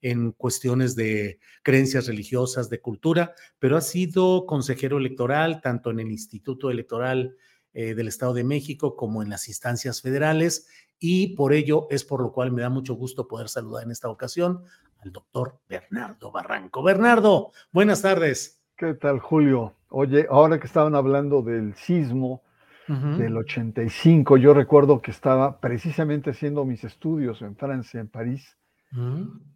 en 0.00 0.32
cuestiones 0.32 0.94
de 0.94 1.40
creencias 1.62 2.06
religiosas, 2.06 2.70
de 2.70 2.80
cultura, 2.80 3.34
pero 3.58 3.76
ha 3.76 3.80
sido 3.80 4.46
consejero 4.46 4.98
electoral 4.98 5.60
tanto 5.60 5.90
en 5.90 6.00
el 6.00 6.10
Instituto 6.10 6.70
Electoral 6.70 7.36
eh, 7.72 7.94
del 7.94 8.08
Estado 8.08 8.34
de 8.34 8.44
México 8.44 8.96
como 8.96 9.22
en 9.22 9.30
las 9.30 9.48
instancias 9.48 10.00
federales 10.00 10.68
y 10.98 11.36
por 11.36 11.52
ello 11.52 11.86
es 11.90 12.04
por 12.04 12.20
lo 12.20 12.32
cual 12.32 12.52
me 12.52 12.62
da 12.62 12.70
mucho 12.70 12.94
gusto 12.94 13.28
poder 13.28 13.48
saludar 13.48 13.84
en 13.84 13.90
esta 13.90 14.08
ocasión 14.08 14.64
al 14.98 15.12
doctor 15.12 15.60
Bernardo 15.68 16.32
Barranco. 16.32 16.82
Bernardo, 16.82 17.52
buenas 17.70 18.02
tardes. 18.02 18.62
¿Qué 18.76 18.94
tal, 18.94 19.18
Julio? 19.18 19.74
Oye, 19.90 20.26
ahora 20.30 20.58
que 20.58 20.66
estaban 20.66 20.94
hablando 20.94 21.42
del 21.42 21.74
sismo 21.74 22.42
del 22.88 23.36
85, 23.36 24.38
yo 24.38 24.54
recuerdo 24.54 25.02
que 25.02 25.10
estaba 25.10 25.60
precisamente 25.60 26.30
haciendo 26.30 26.64
mis 26.64 26.84
estudios 26.84 27.42
en 27.42 27.54
Francia, 27.54 28.00
en 28.00 28.08
París, 28.08 28.56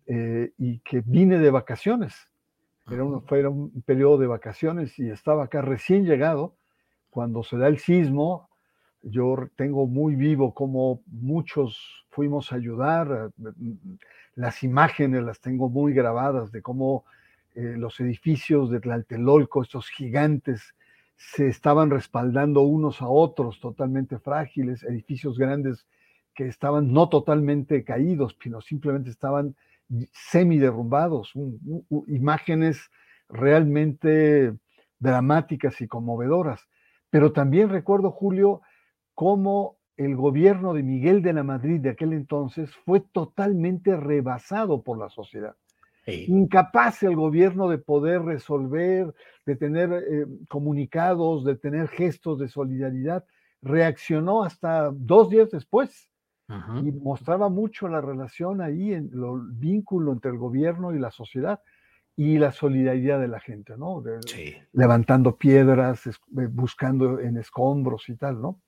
eh, 0.06 0.52
y 0.58 0.78
que 0.80 1.02
vine 1.04 1.38
de 1.38 1.50
vacaciones. 1.50 2.14
Era 2.90 3.04
un, 3.04 3.22
fue 3.22 3.46
un 3.46 3.82
periodo 3.82 4.18
de 4.18 4.26
vacaciones 4.26 4.98
y 4.98 5.08
estaba 5.08 5.44
acá 5.44 5.62
recién 5.62 6.04
llegado. 6.04 6.56
Cuando 7.10 7.42
se 7.42 7.56
da 7.56 7.68
el 7.68 7.78
sismo, 7.78 8.48
yo 9.02 9.48
tengo 9.56 9.86
muy 9.86 10.14
vivo 10.16 10.54
como 10.54 11.02
muchos 11.06 12.04
fuimos 12.10 12.52
a 12.52 12.56
ayudar. 12.56 13.30
Las 14.34 14.62
imágenes 14.62 15.22
las 15.22 15.40
tengo 15.40 15.68
muy 15.68 15.92
grabadas 15.92 16.52
de 16.52 16.62
cómo 16.62 17.04
eh, 17.54 17.74
los 17.76 18.00
edificios 18.00 18.70
de 18.70 18.80
Tlatelolco, 18.80 19.62
estos 19.62 19.88
gigantes, 19.88 20.74
se 21.16 21.48
estaban 21.48 21.90
respaldando 21.90 22.62
unos 22.62 23.00
a 23.00 23.08
otros, 23.08 23.60
totalmente 23.60 24.18
frágiles, 24.18 24.82
edificios 24.82 25.38
grandes 25.38 25.86
que 26.34 26.46
estaban 26.46 26.92
no 26.92 27.08
totalmente 27.08 27.84
caídos, 27.84 28.36
sino 28.42 28.60
simplemente 28.60 29.10
estaban 29.10 29.56
semi 30.12 30.58
derrumbados, 30.58 31.32
imágenes 32.06 32.90
realmente 33.28 34.54
dramáticas 34.98 35.80
y 35.80 35.88
conmovedoras. 35.88 36.68
Pero 37.10 37.32
también 37.32 37.68
recuerdo, 37.68 38.10
Julio, 38.10 38.62
cómo 39.14 39.76
el 39.96 40.16
gobierno 40.16 40.72
de 40.72 40.82
Miguel 40.82 41.22
de 41.22 41.34
la 41.34 41.42
Madrid 41.42 41.80
de 41.80 41.90
aquel 41.90 42.12
entonces 42.14 42.74
fue 42.84 43.00
totalmente 43.00 43.96
rebasado 43.96 44.82
por 44.82 44.98
la 44.98 45.10
sociedad. 45.10 45.54
Incapaz 46.06 47.02
el 47.04 47.14
gobierno 47.14 47.68
de 47.68 47.78
poder 47.78 48.22
resolver, 48.22 49.14
de 49.46 49.56
tener 49.56 49.92
eh, 49.92 50.26
comunicados, 50.48 51.44
de 51.44 51.54
tener 51.54 51.86
gestos 51.88 52.40
de 52.40 52.48
solidaridad, 52.48 53.24
reaccionó 53.60 54.42
hasta 54.42 54.90
dos 54.90 55.30
días 55.30 55.50
después 55.50 56.11
y 56.82 56.92
mostraba 56.92 57.48
mucho 57.48 57.88
la 57.88 58.00
relación 58.00 58.60
ahí, 58.60 58.92
en 58.92 59.10
el 59.12 59.40
vínculo 59.52 60.12
entre 60.12 60.30
el 60.30 60.38
gobierno 60.38 60.94
y 60.94 60.98
la 60.98 61.10
sociedad 61.10 61.60
y 62.16 62.38
la 62.38 62.52
solidaridad 62.52 63.20
de 63.20 63.28
la 63.28 63.40
gente, 63.40 63.76
¿no? 63.76 64.02
Levantando 64.72 65.36
piedras, 65.36 66.06
eh, 66.06 66.12
buscando 66.50 67.18
en 67.20 67.38
escombros 67.38 68.08
y 68.08 68.16
tal, 68.16 68.40
¿no? 68.40 68.60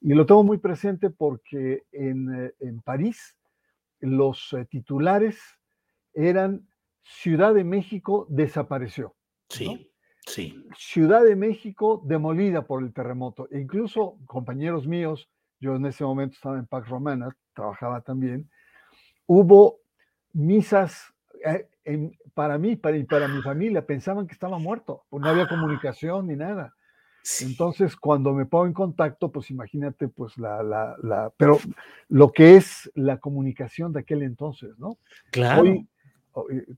Y 0.00 0.14
lo 0.14 0.26
tengo 0.26 0.42
muy 0.42 0.58
presente 0.58 1.10
porque 1.10 1.84
en, 1.92 2.52
en 2.58 2.80
París 2.80 3.36
los 4.00 4.52
eh, 4.54 4.64
titulares 4.64 5.38
eran 6.14 6.66
Ciudad 7.02 7.54
de 7.54 7.64
México 7.64 8.26
desapareció. 8.28 9.14
Sí, 9.48 9.90
sí. 10.26 10.64
Ciudad 10.76 11.24
de 11.24 11.36
México 11.36 12.02
demolida 12.04 12.66
por 12.66 12.82
el 12.82 12.92
terremoto. 12.92 13.48
E 13.50 13.58
incluso 13.58 14.18
compañeros 14.26 14.86
míos 14.86 15.28
yo 15.60 15.76
en 15.76 15.86
ese 15.86 16.04
momento 16.04 16.34
estaba 16.34 16.58
en 16.58 16.66
Pax 16.66 16.88
Romana, 16.88 17.28
trabajaba 17.54 18.00
también, 18.00 18.50
hubo 19.26 19.80
misas 20.32 21.12
eh, 21.44 21.68
para 22.34 22.58
mí 22.58 22.76
para, 22.76 22.96
y 22.96 23.04
para 23.04 23.28
mi 23.28 23.42
familia, 23.42 23.84
pensaban 23.84 24.26
que 24.26 24.32
estaba 24.32 24.58
muerto, 24.58 25.04
pues 25.08 25.22
no 25.22 25.28
había 25.28 25.48
comunicación 25.48 26.26
ni 26.26 26.36
nada. 26.36 26.74
Entonces, 27.42 27.96
cuando 27.96 28.32
me 28.32 28.46
pongo 28.46 28.66
en 28.66 28.72
contacto, 28.72 29.30
pues 29.30 29.50
imagínate, 29.50 30.08
pues 30.08 30.38
la, 30.38 30.62
la, 30.62 30.96
la, 31.02 31.30
pero 31.36 31.58
lo 32.08 32.32
que 32.32 32.56
es 32.56 32.90
la 32.94 33.18
comunicación 33.18 33.92
de 33.92 34.00
aquel 34.00 34.22
entonces, 34.22 34.78
¿no? 34.78 34.96
Claro. 35.30 35.62
Hoy, 35.62 35.86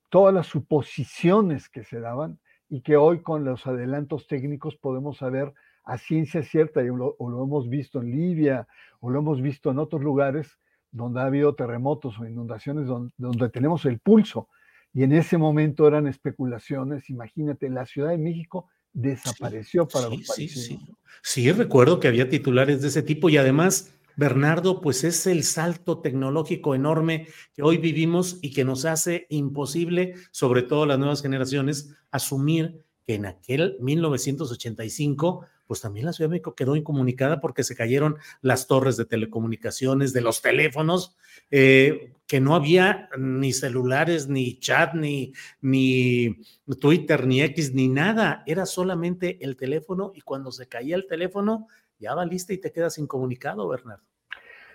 todas 0.09 0.34
las 0.34 0.47
suposiciones 0.47 1.69
que 1.69 1.84
se 1.84 2.00
daban 2.00 2.41
y 2.69 2.81
que 2.81 2.97
hoy 2.97 3.22
con 3.22 3.44
los 3.44 3.66
adelantos 3.66 4.26
técnicos 4.26 4.76
podemos 4.76 5.19
saber 5.19 5.53
a 5.84 5.98
ciencia 5.98 6.43
cierta, 6.43 6.82
y 6.82 6.87
lo, 6.87 7.16
o 7.19 7.31
lo 7.31 7.43
hemos 7.43 7.69
visto 7.69 8.00
en 8.00 8.10
Libia, 8.10 8.66
o 9.00 9.10
lo 9.10 9.19
hemos 9.19 9.41
visto 9.41 9.70
en 9.70 9.78
otros 9.78 10.03
lugares 10.03 10.59
donde 10.93 11.20
ha 11.20 11.25
habido 11.25 11.54
terremotos 11.54 12.19
o 12.19 12.26
inundaciones, 12.26 12.87
donde, 12.87 13.48
tenemos 13.48 13.84
el 13.87 13.98
pulso. 13.98 14.48
Y 14.93 15.03
en 15.03 15.12
ese 15.12 15.38
momento 15.38 15.88
eran 15.88 16.06
especulaciones. 16.06 17.09
Imagínate, 17.09 17.70
la 17.70 17.87
Ciudad 17.87 18.10
de 18.10 18.19
México 18.19 18.69
desapareció 18.93 19.88
para 19.88 20.10
los 20.10 20.26
países. 20.26 20.66
Sí, 20.66 20.78
sí, 21.22 21.50
recuerdo 21.50 21.99
que 21.99 22.09
había 22.09 22.28
titulares 22.28 22.82
de 22.82 22.88
ese 22.88 23.03
tipo 23.03 23.31
y 23.31 23.38
además, 23.38 23.94
Bernardo, 24.16 24.82
pues 24.82 25.03
es 25.03 25.26
el 25.26 25.44
salto 25.44 26.00
tecnológico 26.00 26.75
enorme 26.75 27.26
que 27.54 27.62
hoy 27.62 27.78
vivimos 27.78 28.38
y 28.43 28.53
que 28.53 28.66
nos 28.66 28.84
hace 28.84 29.26
imposible, 29.31 30.14
sobre 30.31 30.62
todo 30.62 30.84
las 30.84 30.99
nuevas 30.99 31.22
generaciones, 31.22 31.97
asumir 32.10 32.84
que 33.06 33.14
en 33.14 33.25
aquel 33.25 33.78
1985 33.81 35.47
pues 35.72 35.81
también 35.81 36.05
la 36.05 36.12
Ciudad 36.12 36.28
de 36.28 36.34
México 36.34 36.55
quedó 36.55 36.77
incomunicada 36.77 37.41
porque 37.41 37.65
se 37.65 37.75
cayeron 37.75 38.19
las 38.43 38.66
torres 38.66 38.99
de 38.99 39.06
telecomunicaciones, 39.06 40.12
de 40.12 40.21
los 40.21 40.43
teléfonos, 40.43 41.16
eh, 41.50 42.12
que 42.27 42.43
no 42.43 42.55
había 42.55 43.09
ni 43.16 43.55
celulares, 43.55 44.29
ni 44.29 44.58
chat, 44.58 44.93
ni, 44.93 45.32
ni 45.62 46.37
Twitter, 46.79 47.26
ni 47.26 47.41
X, 47.41 47.73
ni 47.73 47.88
nada. 47.88 48.43
Era 48.44 48.67
solamente 48.67 49.43
el 49.43 49.56
teléfono 49.56 50.12
y 50.14 50.20
cuando 50.20 50.52
se 50.52 50.69
caía 50.69 50.94
el 50.94 51.06
teléfono, 51.06 51.69
ya 51.99 52.14
va 52.14 52.26
lista 52.26 52.52
y 52.52 52.58
te 52.58 52.70
quedas 52.70 52.99
incomunicado, 52.99 53.67
Bernardo. 53.67 54.05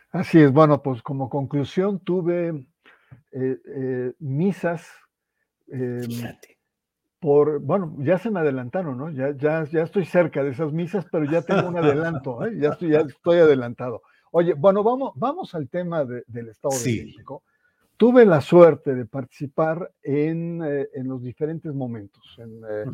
Así 0.09 0.39
es, 0.39 0.51
bueno, 0.51 0.81
pues 0.81 1.03
como 1.03 1.29
conclusión 1.29 1.99
tuve 1.99 2.65
eh, 3.33 3.59
eh, 3.67 4.13
misas. 4.17 4.87
Fíjate 5.67 6.56
por, 7.19 7.59
bueno, 7.59 7.95
ya 7.99 8.17
se 8.17 8.29
me 8.29 8.39
adelantaron, 8.39 8.97
¿no? 8.97 9.09
Ya, 9.09 9.31
ya, 9.35 9.63
ya 9.65 9.83
estoy 9.83 10.05
cerca 10.05 10.43
de 10.43 10.51
esas 10.51 10.71
misas, 10.71 11.05
pero 11.11 11.25
ya 11.25 11.41
tengo 11.41 11.67
un 11.67 11.77
adelanto, 11.77 12.45
¿eh? 12.45 12.57
ya, 12.59 12.69
estoy, 12.69 12.91
ya 12.91 12.99
estoy 13.01 13.39
adelantado. 13.39 14.01
Oye, 14.31 14.53
bueno, 14.53 14.83
vamos, 14.83 15.13
vamos 15.15 15.55
al 15.55 15.69
tema 15.69 16.05
del 16.05 16.49
Estado 16.49 16.77
de 16.77 17.03
México. 17.05 17.43
Tuve 17.95 18.25
la 18.25 18.41
suerte 18.41 18.93
de 18.93 19.05
participar 19.05 19.91
en, 20.03 20.61
eh, 20.63 20.89
en 20.93 21.07
los 21.07 21.23
diferentes 21.23 21.73
momentos, 21.73 22.37
eh, 22.37 22.85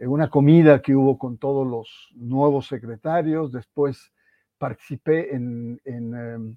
en, 0.00 0.08
una 0.08 0.30
comida 0.30 0.80
que 0.80 0.94
hubo 0.94 1.18
con 1.18 1.36
todos 1.36 1.66
los 1.66 2.10
nuevos 2.14 2.66
secretarios, 2.66 3.52
después 3.52 4.12
participé 4.56 5.34
en, 5.34 5.80
en, 5.84 6.14
em, 6.14 6.56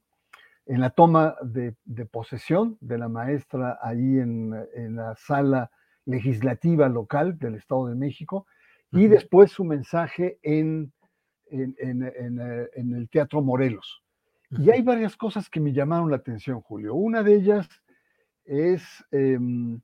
en 0.66 0.80
la 0.80 0.90
toma 0.92 1.36
de, 1.42 1.76
posesión 2.06 2.78
de 2.80 2.98
la 2.98 3.10
maestra 3.10 3.80
ahí 3.82 4.20
en, 4.20 4.96
la 4.96 5.16
sala 5.16 5.70
legislativa 6.12 6.90
local 6.90 7.40
del 7.40 7.56
Estado 7.56 7.88
de 7.88 7.96
México 7.96 8.46
y 8.92 9.08
después 9.08 9.52
su 9.52 9.64
mensaje 9.64 10.38
en, 10.44 10.92
en, 11.50 12.94
el 12.96 13.10
Teatro 13.10 13.42
Morelos. 13.42 14.04
Y 14.52 14.70
hay 14.70 14.82
varias 14.82 15.16
cosas 15.16 15.50
que 15.50 15.62
me 15.62 15.72
llamaron 15.72 16.12
la 16.12 16.18
atención, 16.18 16.60
Julio. 16.62 16.94
Una 16.94 17.24
de 17.24 17.36
ellas 17.36 17.70
es, 18.44 18.84
em, 19.12 19.80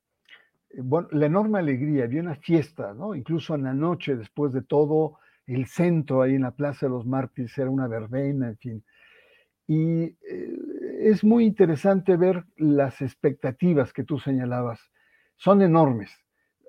bueno, 0.77 1.07
la 1.11 1.25
enorme 1.25 1.59
alegría. 1.59 2.03
Había 2.03 2.21
una 2.21 2.35
fiesta, 2.35 2.93
¿no? 2.93 3.15
Incluso 3.15 3.55
en 3.55 3.63
la 3.63 3.73
noche, 3.73 4.17
después 4.17 4.51
de 4.51 4.61
todo, 4.61 5.19
el 5.45 5.67
centro 5.67 6.21
ahí 6.21 6.35
en 6.35 6.41
la 6.41 6.51
Plaza 6.51 6.87
de 6.87 6.89
los 6.89 7.05
Mártires 7.05 7.57
era 7.57 7.69
una 7.69 7.87
verbena, 7.87 8.49
en 8.49 8.57
fin. 8.57 8.83
Y 9.67 10.03
eh, 10.03 10.57
es 10.99 11.23
muy 11.23 11.45
interesante 11.45 12.17
ver 12.17 12.45
las 12.57 13.01
expectativas 13.01 13.93
que 13.93 14.03
tú 14.03 14.19
señalabas. 14.19 14.79
Son 15.37 15.61
enormes. 15.61 16.11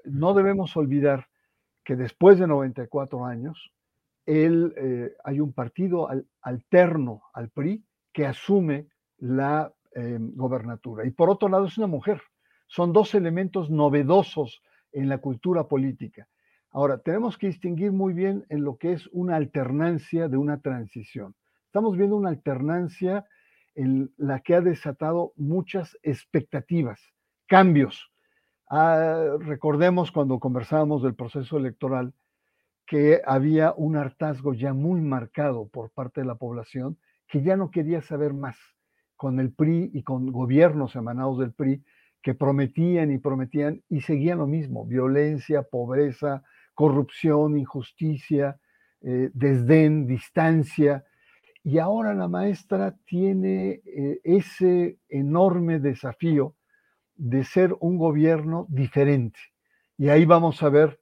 No 0.05 0.35
debemos 0.35 0.77
olvidar 0.77 1.29
que 1.85 1.97
después 1.97 2.39
de 2.39 2.47
94 2.47 3.25
años, 3.25 3.73
él, 4.27 4.75
eh, 4.77 5.15
hay 5.25 5.41
un 5.41 5.53
partido 5.53 6.09
alterno 6.43 7.23
al 7.33 7.49
PRI 7.49 7.83
que 8.13 8.27
asume 8.27 8.89
la 9.19 9.73
em, 9.95 10.33
gobernatura. 10.35 11.07
Y 11.07 11.11
por 11.11 11.31
otro 11.31 11.49
lado 11.49 11.65
es 11.67 11.79
una 11.79 11.87
mujer. 11.87 12.21
Son 12.67 12.93
dos 12.93 13.15
elementos 13.15 13.71
novedosos 13.71 14.63
en 14.93 15.09
la 15.09 15.19
cultura 15.19 15.67
política. 15.67 16.29
Ahora, 16.71 16.99
tenemos 16.99 17.39
que 17.39 17.47
distinguir 17.47 17.93
muy 17.93 18.13
bien 18.13 18.45
en 18.51 18.63
lo 18.63 18.77
que 18.77 18.93
es 18.93 19.09
una 19.13 19.37
alternancia 19.37 20.29
de 20.29 20.37
una 20.37 20.61
transición. 20.61 21.35
Estamos 21.65 21.97
viendo 21.97 22.17
una 22.17 22.29
alternancia 22.29 23.27
en 23.75 24.13
la 24.17 24.41
que 24.41 24.55
ha 24.55 24.61
desatado 24.61 25.33
muchas 25.37 25.97
expectativas, 26.03 27.01
cambios. 27.47 28.11
Ah, 28.71 29.37
recordemos 29.41 30.13
cuando 30.13 30.39
conversábamos 30.39 31.03
del 31.03 31.15
proceso 31.15 31.57
electoral 31.57 32.13
que 32.87 33.23
había 33.25 33.73
un 33.75 33.97
hartazgo 33.97 34.53
ya 34.53 34.75
muy 34.75 35.01
marcado 35.01 35.69
por 35.69 35.91
parte 35.91 36.21
de 36.21 36.27
la 36.27 36.35
población 36.35 36.99
que 37.29 37.43
ya 37.43 37.57
no 37.57 37.71
quería 37.71 38.03
saber 38.03 38.35
más 38.35 38.57
con 39.17 39.41
el 39.41 39.53
PRI 39.53 39.91
y 39.95 40.03
con 40.03 40.31
gobiernos 40.31 40.97
emanados 40.97 41.39
del 41.39 41.55
PRI 41.55 41.83
que 42.21 42.35
prometían 42.35 43.11
y 43.11 43.17
prometían 43.17 43.83
y 43.89 44.03
seguían 44.03 44.39
lo 44.39 44.47
mismo, 44.47 44.85
violencia, 44.85 45.63
pobreza, 45.63 46.43
corrupción, 46.75 47.57
injusticia, 47.57 48.59
eh, 49.01 49.31
desdén, 49.33 50.07
distancia. 50.07 51.05
Y 51.65 51.79
ahora 51.79 52.13
la 52.13 52.29
maestra 52.29 52.95
tiene 53.07 53.81
eh, 53.85 54.21
ese 54.25 54.99
enorme 55.09 55.79
desafío 55.79 56.55
de 57.19 57.45
ser 57.45 57.77
un 57.81 57.99
gobierno 57.99 58.67
diferente. 58.71 59.39
Y 59.99 60.09
ahí 60.09 60.25
vamos 60.25 60.63
a 60.63 60.71
ver 60.71 61.01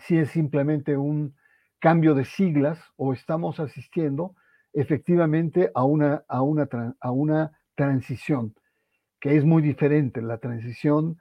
si 0.00 0.16
es 0.16 0.30
simplemente 0.30 0.96
un 0.96 1.34
cambio 1.80 2.14
de 2.14 2.24
siglas 2.24 2.80
o 2.96 3.12
estamos 3.12 3.60
asistiendo 3.60 4.34
efectivamente 4.72 5.70
a 5.74 5.84
una, 5.84 6.24
a 6.28 6.42
una, 6.42 6.68
a 7.00 7.10
una 7.10 7.58
transición, 7.74 8.54
que 9.20 9.36
es 9.36 9.44
muy 9.44 9.62
diferente. 9.62 10.22
La 10.22 10.38
transición 10.38 11.18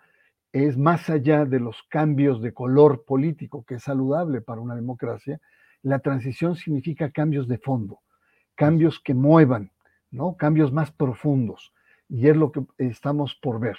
es 0.51 0.77
más 0.77 1.09
allá 1.09 1.45
de 1.45 1.59
los 1.59 1.83
cambios 1.89 2.41
de 2.41 2.53
color 2.53 3.05
político, 3.05 3.65
que 3.65 3.75
es 3.75 3.83
saludable 3.83 4.41
para 4.41 4.61
una 4.61 4.75
democracia. 4.75 5.39
La 5.81 5.99
transición 5.99 6.55
significa 6.55 7.11
cambios 7.11 7.47
de 7.47 7.57
fondo, 7.57 8.01
cambios 8.55 8.99
que 8.99 9.13
muevan, 9.13 9.71
¿no? 10.11 10.35
cambios 10.37 10.71
más 10.71 10.91
profundos. 10.91 11.73
Y 12.07 12.27
es 12.27 12.37
lo 12.37 12.51
que 12.51 12.61
estamos 12.77 13.35
por 13.41 13.59
ver. 13.59 13.77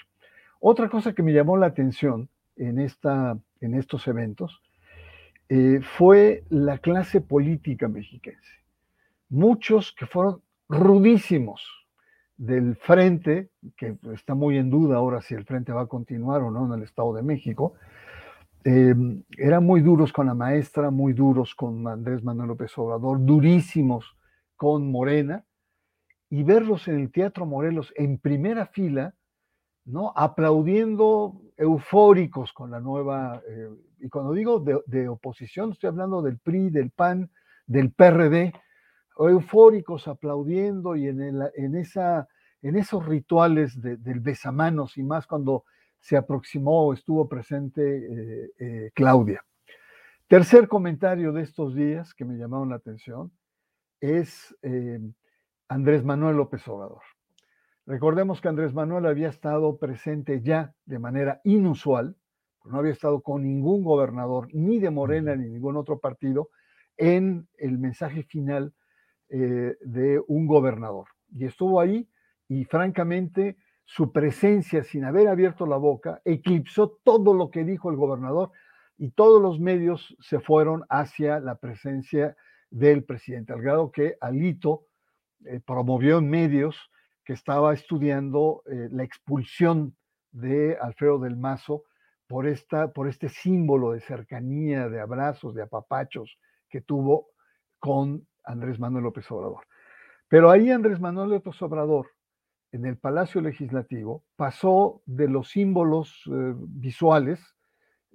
Otra 0.61 0.89
cosa 0.89 1.13
que 1.13 1.23
me 1.23 1.33
llamó 1.33 1.57
la 1.57 1.67
atención 1.67 2.29
en, 2.57 2.79
esta, 2.79 3.39
en 3.61 3.75
estos 3.75 4.07
eventos 4.09 4.63
eh, 5.49 5.81
fue 5.83 6.45
la 6.49 6.79
clase 6.79 7.21
política 7.21 7.89
mexiquense. 7.89 8.53
Muchos 9.29 9.93
que 9.93 10.07
fueron 10.07 10.43
rudísimos 10.69 11.63
del 12.37 12.77
frente, 12.77 13.51
que 13.77 13.97
está 14.13 14.35
muy 14.35 14.59
en 14.59 14.71
duda 14.71 14.97
ahora 14.97 15.21
si 15.21 15.35
el 15.35 15.45
frente 15.45 15.73
va 15.73 15.83
a 15.83 15.87
continuar 15.87 16.43
o 16.43 16.51
no 16.51 16.67
en 16.67 16.81
el 16.81 16.85
Estado 16.85 17.15
de 17.15 17.23
México, 17.23 17.75
em, 18.65 19.23
eran 19.39 19.65
muy 19.65 19.81
duros 19.81 20.13
con 20.13 20.27
la 20.27 20.35
maestra, 20.35 20.91
muy 20.91 21.13
duros 21.13 21.55
con 21.55 21.87
Andrés 21.87 22.25
Manuel 22.25 22.49
López 22.49 22.77
Obrador, 22.79 23.25
durísimos 23.25 24.17
con 24.57 24.91
Morena, 24.91 25.45
y 26.29 26.43
verlos 26.43 26.89
en 26.89 27.01
el 27.01 27.13
Teatro 27.13 27.47
Morelos 27.47 27.93
en 27.97 28.19
primera 28.19 28.67
fila, 28.67 29.15
¿no? 29.87 30.13
aplaudiendo 30.17 31.41
eufóricos 31.57 32.53
con 32.53 32.71
la 32.71 32.81
nueva, 32.81 33.41
eh, 33.49 33.71
y 34.01 34.09
cuando 34.09 34.33
digo 34.33 34.61
de, 34.61 35.09
oposición, 35.09 35.73
estoy 35.73 35.89
hablando 35.89 36.21
del 36.21 36.39
PRI, 36.39 36.71
del 36.71 36.91
PAN, 36.91 37.31
del 37.67 37.93
PRD, 37.93 38.53
eufóricos 39.19 40.07
aplaudiendo 40.09 40.97
y 40.97 41.09
en, 41.09 41.21
en, 41.55 41.77
esa, 41.77 42.29
en 42.61 42.77
esos 42.77 43.07
rituales 43.07 43.81
del 43.81 44.21
besamanos 44.21 44.99
y 44.99 45.03
más 45.03 45.27
cuando 45.27 45.65
se 45.99 46.17
aproximó 46.17 46.87
o 46.87 46.93
estuvo 46.93 47.27
presente 47.27 47.83
eh, 47.83 48.51
eh, 48.59 48.91
Claudia. 48.95 49.43
Tercer 50.29 50.69
comentario 50.69 51.33
de 51.33 51.43
estos 51.43 51.75
días 51.75 52.13
que 52.13 52.25
me 52.25 52.37
llamaron 52.37 52.71
la 52.71 52.77
atención 52.77 53.33
es 54.01 54.55
Andrés 55.69 56.05
Manuel 56.05 56.37
López 56.37 56.67
Obrador. 56.69 57.01
Recordemos 57.87 58.41
que 58.41 58.49
Andrés 58.49 58.75
Manuel 58.75 59.07
había 59.07 59.29
estado 59.29 59.79
presente 59.79 60.43
ya 60.43 60.75
de 60.87 60.99
manera 60.99 61.41
inusual, 61.45 62.17
no 62.65 62.79
había 62.79 62.91
estado 62.91 63.21
con 63.21 63.45
ningún 63.45 63.85
gobernador, 63.85 64.49
ni 64.53 64.81
de 64.81 64.91
Morena, 64.91 65.37
ni 65.37 65.49
ningún 65.49 65.77
otro 65.77 66.01
partido, 66.01 66.51
en 66.97 67.49
el 67.59 67.79
mensaje 67.79 68.25
final 68.25 68.75
eh, 69.29 69.77
de 69.81 70.21
un 70.27 70.49
gobernador. 70.49 71.07
Y 71.31 71.45
estuvo 71.45 71.81
ahí 71.81 72.09
y 72.49 72.65
francamente 72.65 73.57
su 73.85 74.11
presencia 74.11 74.83
sin 74.83 75.05
haber 75.05 75.29
abierto 75.29 75.65
la 75.65 75.77
boca 75.77 76.21
eclipsó 76.25 76.99
todo 77.05 77.35
lo 77.35 77.51
que 77.51 77.63
dijo 77.63 77.89
el 77.91 77.97
gobernador 77.97 78.51
y 78.99 79.11
todos 79.11 79.41
los 79.41 79.61
medios 79.61 80.17
se 80.19 80.41
fueron 80.41 80.85
hacia 80.89 81.39
la 81.39 81.59
presencia 81.59 82.37
del 82.69 83.05
presidente, 83.05 83.53
al 83.53 83.63
grado 83.63 83.93
que 83.93 84.17
Alito 84.21 84.87
eh, 85.45 85.61
promovió 85.65 86.19
en 86.19 86.29
medios 86.29 86.91
que 87.27 87.33
estaba 87.33 87.75
estudiando 87.75 88.63
eh, 88.67 88.89
la 88.93 89.03
expulsión 89.03 89.97
de 90.31 90.79
Alfredo 90.81 91.19
del 91.19 91.37
Mazo 91.37 91.83
por, 92.29 92.47
esta, 92.47 92.93
por 92.93 93.09
este 93.09 93.29
símbolo 93.29 93.93
de 93.93 94.01
cercanía, 94.01 94.89
de 94.89 95.01
abrazos, 95.01 95.55
de 95.55 95.63
apapachos 95.63 96.39
que 96.69 96.81
tuvo 96.81 97.29
con 97.81 98.27
Andrés 98.45 98.79
Manuel 98.79 99.05
López 99.05 99.29
Obrador. 99.33 99.67
Pero 100.29 100.51
ahí 100.51 100.71
Andrés 100.71 101.01
Manuel 101.01 101.31
López 101.31 101.61
Obrador, 101.63 102.11
en 102.71 102.87
el 102.87 102.97
Palacio 102.97 103.41
Legislativo, 103.41 104.23
pasó 104.37 105.03
de 105.05 105.29
los 105.29 105.51
símbolos 105.51 106.23
eh, 106.27 106.55
visuales 106.57 107.41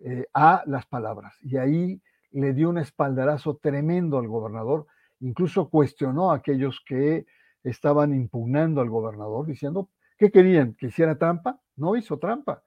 eh, 0.04 0.26
a 0.34 0.64
las 0.68 0.86
palabras. 0.86 1.36
Y 1.42 1.58
ahí 1.58 2.02
le 2.32 2.54
dio 2.54 2.70
un 2.70 2.78
espaldarazo 2.78 3.58
tremendo 3.58 4.20
al 4.20 4.28
gobernador, 4.30 4.88
incluso 5.20 5.70
cuestionó 5.70 6.32
a 6.32 6.38
aquellos 6.38 6.82
que 6.86 7.26
estaban 7.64 8.14
impugnando 8.14 8.82
al 8.82 8.90
gobernador, 8.90 9.46
diciendo, 9.46 9.90
¿qué 10.18 10.32
querían? 10.32 10.74
¿Que 10.74 10.88
hiciera 10.88 11.18
trampa? 11.18 11.60
No 11.76 11.96
hizo 11.96 12.18
trampa. 12.18 12.64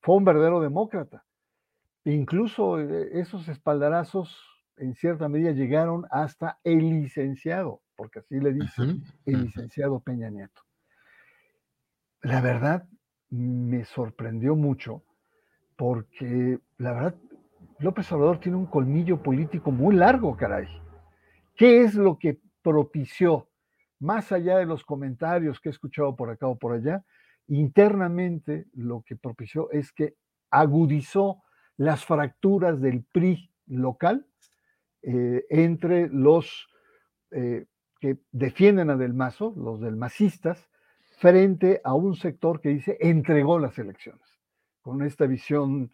Fue 0.00 0.16
un 0.16 0.24
verdadero 0.24 0.60
demócrata. 0.60 1.24
Incluso 2.04 2.80
eh, 2.80 3.10
esos 3.14 3.48
espaldarazos 3.48 4.36
en 4.76 4.94
cierta 4.94 5.28
medida 5.28 5.52
llegaron 5.52 6.06
hasta 6.10 6.58
el 6.62 6.78
licenciado, 6.78 7.82
porque 7.96 8.20
así 8.20 8.38
le 8.38 8.52
dice 8.52 8.82
el 9.24 9.44
licenciado 9.44 10.00
Peña 10.00 10.30
Nieto. 10.30 10.62
La 12.22 12.40
verdad 12.40 12.86
me 13.30 13.84
sorprendió 13.84 14.54
mucho 14.54 15.02
porque 15.76 16.58
la 16.78 16.92
verdad 16.92 17.14
López 17.78 18.10
Obrador 18.12 18.40
tiene 18.40 18.56
un 18.56 18.66
colmillo 18.66 19.22
político 19.22 19.70
muy 19.70 19.94
largo, 19.94 20.36
caray. 20.36 20.66
¿Qué 21.54 21.82
es 21.82 21.94
lo 21.94 22.18
que 22.18 22.40
propició, 22.62 23.48
más 23.98 24.32
allá 24.32 24.58
de 24.58 24.66
los 24.66 24.84
comentarios 24.84 25.60
que 25.60 25.68
he 25.68 25.72
escuchado 25.72 26.14
por 26.16 26.30
acá 26.30 26.46
o 26.46 26.58
por 26.58 26.74
allá, 26.74 27.04
internamente 27.48 28.66
lo 28.74 29.02
que 29.02 29.16
propició 29.16 29.70
es 29.70 29.92
que 29.92 30.14
agudizó 30.50 31.42
las 31.76 32.04
fracturas 32.04 32.80
del 32.80 33.04
PRI 33.04 33.50
local 33.66 34.26
eh, 35.02 35.44
entre 35.50 36.08
los 36.08 36.68
eh, 37.30 37.66
que 38.00 38.18
defienden 38.32 38.90
a 38.90 38.96
Del 38.96 39.14
Mazo, 39.14 39.54
los 39.56 39.80
del 39.80 39.96
masistas, 39.96 40.68
frente 41.18 41.80
a 41.84 41.94
un 41.94 42.14
sector 42.14 42.60
que 42.60 42.70
dice 42.70 42.98
entregó 43.00 43.58
las 43.58 43.78
elecciones, 43.78 44.26
con 44.82 45.02
esta 45.02 45.26
visión 45.26 45.92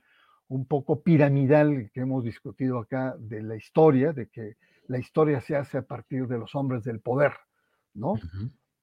un 0.48 0.66
poco 0.66 1.02
piramidal 1.02 1.90
que 1.94 2.00
hemos 2.00 2.24
discutido 2.24 2.78
acá 2.78 3.14
de 3.18 3.42
la 3.42 3.56
historia, 3.56 4.12
de 4.12 4.28
que 4.28 4.56
la 4.88 4.98
historia 4.98 5.40
se 5.40 5.56
hace 5.56 5.78
a 5.78 5.82
partir 5.82 6.26
de 6.26 6.38
los 6.38 6.54
hombres 6.54 6.82
del 6.84 7.00
poder, 7.00 7.32
¿no? 7.94 8.14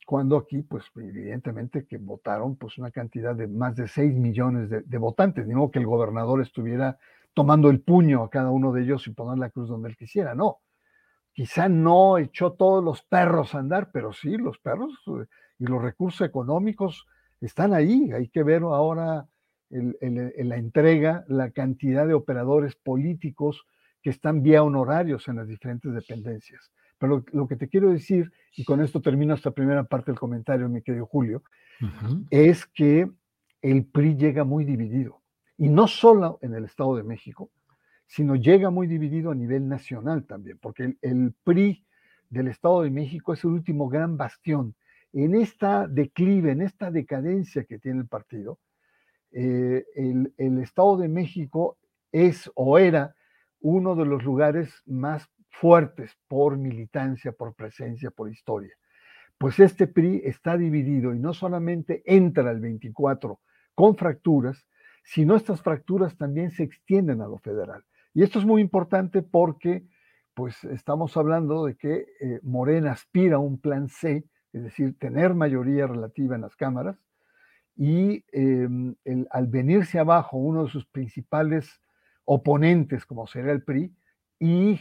cuando 0.10 0.38
aquí, 0.38 0.64
pues 0.64 0.86
evidentemente 0.96 1.86
que 1.86 2.00
votaron 2.00 2.56
pues 2.56 2.80
una 2.80 2.90
cantidad 2.90 3.36
de 3.36 3.48
más 3.48 3.76
de 3.76 3.88
6 3.88 4.16
millones 4.16 4.68
de, 4.68 4.98
votantes, 4.98 5.46
ni 5.46 5.54
que 5.70 5.78
el 5.78 5.86
gobernador 5.86 6.42
estuviera 6.42 6.98
tomando 7.36 7.70
el 7.70 7.82
puño 7.82 8.24
a 8.24 8.30
cada 8.32 8.50
uno 8.50 8.72
de 8.74 8.82
ellos 8.82 9.06
y 9.06 9.12
poner 9.12 9.38
la 9.38 9.52
cruz 9.52 9.70
donde 9.70 9.90
él 9.90 9.96
quisiera, 9.96 10.34
no. 10.34 10.62
Quizá 11.32 11.70
no 11.70 12.18
echó 12.18 12.54
todos 12.54 12.84
los 12.84 13.04
perros 13.04 13.54
a 13.54 13.60
andar, 13.60 13.92
pero 13.92 14.12
sí, 14.12 14.36
los 14.36 14.58
perros 14.58 15.00
eh, 15.10 15.28
y 15.60 15.68
los 15.68 15.80
recursos 15.80 16.28
económicos 16.28 17.06
están 17.40 17.76
ahí. 17.76 18.12
Hay 18.12 18.30
que 18.30 18.42
ver 18.42 18.64
ahora 18.64 19.28
en 19.70 20.50
la 20.50 20.58
entrega 20.58 21.24
la 21.28 21.52
cantidad 21.52 22.08
de 22.08 22.16
operadores 22.16 22.76
políticos 22.76 23.64
que 24.02 24.10
están 24.10 24.42
vía 24.42 24.64
honorarios 24.64 25.28
en 25.28 25.36
las 25.36 25.48
diferentes 25.48 25.94
dependencias. 25.94 26.72
Pero 27.00 27.24
lo, 27.32 27.48
que 27.48 27.56
te 27.56 27.70
quiero 27.70 27.90
decir, 27.90 28.32
y 28.56 28.66
con 28.66 28.82
esto 28.82 29.02
termino 29.02 29.34
esta 29.34 29.52
primera 29.52 29.86
parte 29.86 30.12
del 30.12 30.20
comentario, 30.20 30.68
mi 30.68 30.82
querido 30.82 31.06
Julio, 31.06 31.44
es 32.30 32.66
que 32.66 33.10
el 33.62 33.86
PRI 33.86 34.18
llega 34.18 34.44
muy 34.44 34.66
dividido. 34.66 35.22
Y 35.58 35.70
no 35.70 35.88
solo 35.88 36.40
en 36.42 36.54
el 36.54 36.66
Estado 36.66 36.98
de 36.98 37.04
México, 37.04 37.52
sino 38.06 38.36
llega 38.36 38.70
muy 38.70 38.88
dividido 38.88 39.32
a 39.32 39.36
nivel 39.36 39.68
nacional 39.68 40.26
también, 40.26 40.58
porque 40.60 40.98
el, 41.02 41.34
PRI 41.44 41.86
del 42.30 42.48
Estado 42.48 42.82
de 42.82 42.90
México 42.90 43.34
es 43.34 43.44
el 43.44 43.52
último 43.52 43.88
gran 43.88 44.18
bastión. 44.18 44.76
En 45.14 45.36
esta 45.36 45.88
declive, 45.88 46.52
en 46.52 46.62
esta 46.62 46.92
decadencia 46.92 47.64
que 47.64 47.80
tiene 47.80 48.02
el 48.02 48.08
partido, 48.08 48.60
eh, 49.32 49.86
el, 49.96 50.34
el 50.38 50.58
Estado 50.60 50.98
de 50.98 51.08
México 51.08 51.78
es 52.12 52.52
o 52.56 52.78
era 52.78 53.16
uno 53.62 53.96
de 53.96 54.06
los 54.06 54.24
lugares 54.24 54.74
más 54.86 55.30
fuertes 55.50 56.18
por 56.28 56.58
militancia, 56.58 57.32
por 57.32 57.54
presencia, 57.54 58.12
por 58.12 58.32
historia. 58.32 58.74
Pues 59.38 59.60
este 59.60 59.88
PRI 59.88 60.22
está 60.26 60.58
dividido 60.58 61.14
y 61.14 61.20
no 61.20 61.34
solamente 61.34 62.04
entra 62.06 62.52
el 62.52 62.60
24 62.60 63.40
con 63.74 63.96
fracturas, 63.96 64.68
sino 65.04 65.36
estas 65.36 65.62
fracturas 65.62 66.18
también 66.18 66.52
se 66.52 66.64
extienden 66.64 67.22
a 67.22 67.28
lo 67.28 67.38
federal. 67.38 67.84
Y 68.14 68.24
esto 68.24 68.40
es 68.40 68.46
muy 68.46 68.62
importante 68.62 69.22
porque 69.22 69.86
pues 70.34 70.64
estamos 70.66 71.16
hablando 71.18 71.66
de 71.66 71.76
que 71.76 72.08
eh, 72.20 72.40
Morena 72.44 72.92
aspira 72.92 73.38
a 73.38 73.40
un 73.40 73.60
plan 73.60 73.90
C, 73.90 74.26
es 74.54 74.64
decir, 74.64 74.98
tener 74.98 75.34
mayoría 75.34 75.86
relativa 75.88 76.36
en 76.36 76.42
las 76.42 76.56
cámaras, 76.56 76.98
y 77.76 78.26
em, 78.32 78.96
al 79.32 79.48
venirse 79.48 80.00
abajo 80.00 80.38
uno 80.38 80.66
de 80.66 80.70
sus 80.70 80.86
principales 80.86 81.82
oponentes, 82.26 83.06
como 83.06 83.26
será 83.26 83.52
el 83.52 83.64
PRI, 83.64 83.94
y 84.40 84.80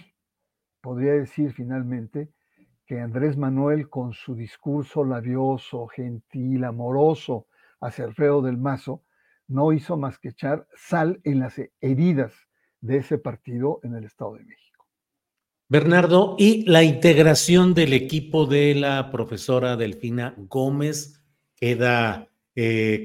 podría 0.89 1.13
decir 1.13 1.53
finalmente 1.53 2.31
que 2.87 2.99
Andrés 2.99 3.37
Manuel, 3.37 3.91
con 3.91 4.15
su 4.15 4.35
discurso 4.35 5.05
labioso, 5.05 5.87
gentil, 5.87 6.65
amoroso 6.65 7.47
hacia 7.79 8.07
Alfredo 8.07 8.41
del 8.41 8.57
Mazo, 8.57 9.03
no 9.49 9.75
hizo 9.75 9.99
más 9.99 10.19
que 10.19 10.31
echar 10.31 10.67
sal 10.75 11.21
en 11.25 11.41
las 11.41 11.61
heridas 11.83 12.33
de 12.81 12.97
ese 12.97 13.19
partido 13.19 13.81
en 13.83 13.97
el 13.97 14.05
Estado 14.05 14.37
de 14.37 14.45
México. 14.45 14.87
Bernardo, 15.69 16.37
y 16.39 16.65
la 16.65 16.83
integración 16.83 17.75
del 17.75 17.93
equipo 17.93 18.47
de 18.47 18.75
la 18.75 19.11
profesora 19.11 19.77
Delfina 19.77 20.35
Gómez 20.39 21.23
queda 21.55 22.31
eh, 22.57 23.05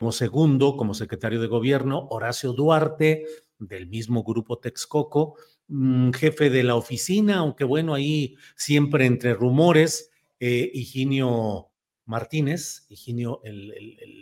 Como 0.00 0.12
segundo, 0.12 0.78
como 0.78 0.94
secretario 0.94 1.42
de 1.42 1.46
gobierno, 1.46 2.08
Horacio 2.08 2.54
Duarte 2.54 3.26
del 3.58 3.86
mismo 3.86 4.24
grupo 4.24 4.58
Texcoco, 4.58 5.36
mm, 5.68 6.12
jefe 6.12 6.48
de 6.48 6.62
la 6.62 6.74
oficina, 6.74 7.40
aunque 7.40 7.64
bueno, 7.64 7.92
ahí 7.92 8.34
siempre 8.56 9.04
entre 9.04 9.34
rumores, 9.34 10.10
eh, 10.38 10.70
Higinio 10.72 11.68
Martínez, 12.06 12.86
Higinio, 12.88 13.42
el, 13.44 13.74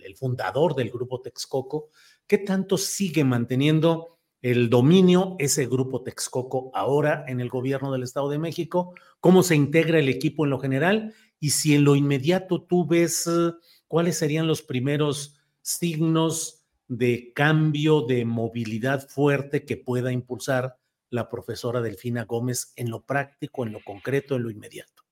el, 0.04 0.16
fundador 0.16 0.74
del 0.74 0.90
grupo 0.90 1.20
Texcoco, 1.20 1.90
¿qué 2.26 2.38
tanto 2.38 2.76
sigue 2.76 3.22
manteniendo 3.22 4.18
el 4.42 4.70
dominio 4.70 5.36
ese 5.38 5.66
grupo 5.66 6.02
Texcoco 6.02 6.72
ahora 6.74 7.24
en 7.28 7.40
el 7.40 7.50
gobierno 7.50 7.92
del 7.92 8.02
Estado 8.02 8.28
de 8.30 8.40
México? 8.40 8.94
¿Cómo 9.20 9.44
se 9.44 9.54
integra 9.54 10.00
el 10.00 10.08
equipo 10.08 10.44
en 10.44 10.50
lo 10.50 10.58
general? 10.58 11.14
Y 11.38 11.50
si 11.50 11.76
en 11.76 11.84
lo 11.84 11.94
inmediato 11.94 12.62
tú 12.62 12.84
ves 12.84 13.28
eh, 13.28 13.52
cuáles 13.86 14.18
serían 14.18 14.48
los 14.48 14.62
primeros 14.62 15.37
signos 15.62 16.64
de 16.88 17.32
cambio 17.34 18.02
de 18.02 18.24
movilidad 18.24 19.06
fuerte 19.08 19.64
que 19.64 19.76
pueda 19.76 20.10
impulsar 20.10 20.76
la 21.10 21.28
profesora 21.28 21.80
Delfina 21.80 22.24
Gómez 22.24 22.72
en 22.76 22.90
lo 22.90 23.00
práctico, 23.00 23.64
en 23.64 23.72
lo 23.72 23.80
concreto, 23.84 24.36
en 24.36 24.42
lo 24.42 24.50
inmediato? 24.50 25.02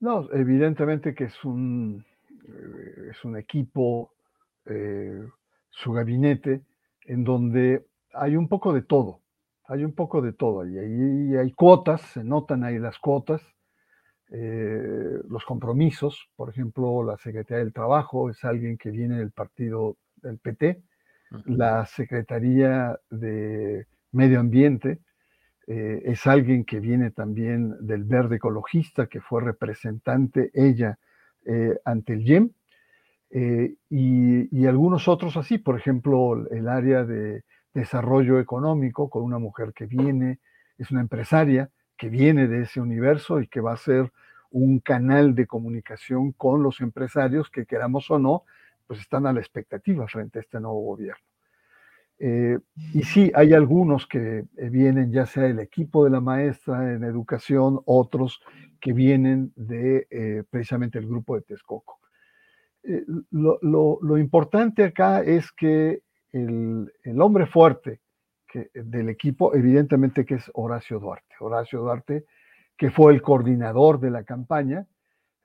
No, 0.00 0.28
evidentemente 0.32 1.14
que 1.14 1.24
es 1.24 1.44
un, 1.44 2.04
eh, 2.48 3.10
es 3.10 3.24
un 3.24 3.36
equipo, 3.36 4.12
eh, 4.66 5.26
su 5.70 5.92
gabinete, 5.92 6.62
en 7.04 7.24
donde 7.24 7.86
hay 8.12 8.36
un 8.36 8.48
poco 8.48 8.72
de 8.72 8.82
todo, 8.82 9.20
hay 9.66 9.84
un 9.84 9.92
poco 9.92 10.20
de 10.20 10.32
todo, 10.32 10.66
y 10.66 10.78
ahí 10.78 11.36
hay 11.36 11.52
cuotas, 11.52 12.00
se 12.12 12.24
notan 12.24 12.64
ahí 12.64 12.78
las 12.78 12.98
cuotas, 12.98 13.42
eh, 14.34 15.18
los 15.28 15.44
compromisos, 15.44 16.30
por 16.36 16.48
ejemplo, 16.48 17.04
la 17.04 17.18
Secretaría 17.18 17.62
del 17.62 17.74
Trabajo 17.74 18.30
es 18.30 18.42
alguien 18.44 18.78
que 18.78 18.90
viene 18.90 19.18
del 19.18 19.30
partido 19.30 19.98
del 20.22 20.38
PT, 20.38 20.82
la 21.44 21.84
Secretaría 21.84 22.98
de 23.10 23.86
Medio 24.12 24.40
Ambiente 24.40 25.00
eh, 25.66 26.02
es 26.04 26.26
alguien 26.26 26.64
que 26.64 26.80
viene 26.80 27.10
también 27.10 27.74
del 27.80 28.04
Verde 28.04 28.36
Ecologista, 28.36 29.06
que 29.06 29.20
fue 29.20 29.42
representante 29.42 30.50
ella 30.54 30.98
eh, 31.44 31.78
ante 31.84 32.14
el 32.14 32.24
YEM, 32.24 32.50
y, 33.90 34.66
algunos 34.66 35.08
otros 35.08 35.36
así, 35.36 35.58
por 35.58 35.78
ejemplo, 35.78 36.46
el 36.50 36.68
área 36.68 37.04
de 37.04 37.44
desarrollo 37.74 38.40
económico 38.40 39.08
con 39.10 39.22
una 39.22 39.38
mujer 39.38 39.72
que 39.74 39.86
viene, 39.86 40.40
es 40.78 40.90
una 40.90 41.00
empresaria 41.02 41.70
que 42.02 42.08
viene 42.08 42.48
de 42.48 42.62
ese 42.62 42.80
universo 42.80 43.40
y 43.40 43.46
que 43.46 43.60
va 43.60 43.74
a 43.74 43.76
ser 43.76 44.10
un 44.50 44.80
canal 44.80 45.36
de 45.36 45.46
comunicación 45.46 46.32
con 46.32 46.60
los 46.60 46.80
empresarios 46.80 47.48
que 47.48 47.64
queramos 47.64 48.10
o 48.10 48.18
no, 48.18 48.42
pues 48.88 48.98
están 48.98 49.24
a 49.24 49.32
la 49.32 49.38
expectativa 49.38 50.08
frente 50.08 50.40
a 50.40 50.42
este 50.42 50.58
nuevo 50.58 50.80
gobierno. 50.80 51.24
Eh, 52.18 52.58
y 52.92 53.04
sí, 53.04 53.30
hay 53.36 53.52
algunos 53.52 54.08
que 54.08 54.46
eh, 54.56 54.68
vienen 54.68 55.12
ya 55.12 55.26
sea 55.26 55.44
del 55.44 55.60
equipo 55.60 56.02
de 56.02 56.10
la 56.10 56.20
maestra 56.20 56.92
en 56.92 57.04
educación, 57.04 57.78
otros 57.84 58.40
que 58.80 58.92
vienen 58.92 59.52
de 59.54 60.08
eh, 60.10 60.42
precisamente 60.50 60.98
el 60.98 61.06
grupo 61.06 61.36
de 61.36 61.42
Texcoco. 61.42 62.00
Lo, 63.30 64.18
importante 64.18 64.82
acá 64.82 65.22
es 65.22 65.52
que 65.52 66.02
el, 66.32 66.90
hombre 67.20 67.46
fuerte 67.46 68.00
del 68.74 69.08
equipo, 69.08 69.54
evidentemente 69.54 70.24
que 70.24 70.34
es 70.34 70.50
Horacio 70.54 70.98
Duarte. 70.98 71.34
Horacio 71.40 71.80
Duarte, 71.80 72.24
que 72.76 72.90
fue 72.90 73.12
el 73.12 73.22
coordinador 73.22 74.00
de 74.00 74.10
la 74.10 74.24
campaña, 74.24 74.86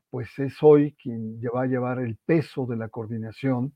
pues 0.10 0.38
es 0.40 0.62
hoy 0.62 0.94
quien 0.94 1.40
va 1.56 1.64
a 1.64 1.68
llevar 1.68 2.00
el 2.00 2.16
peso 2.16 2.66
de 2.66 2.78
la 2.78 2.90
coordinación 2.90 3.74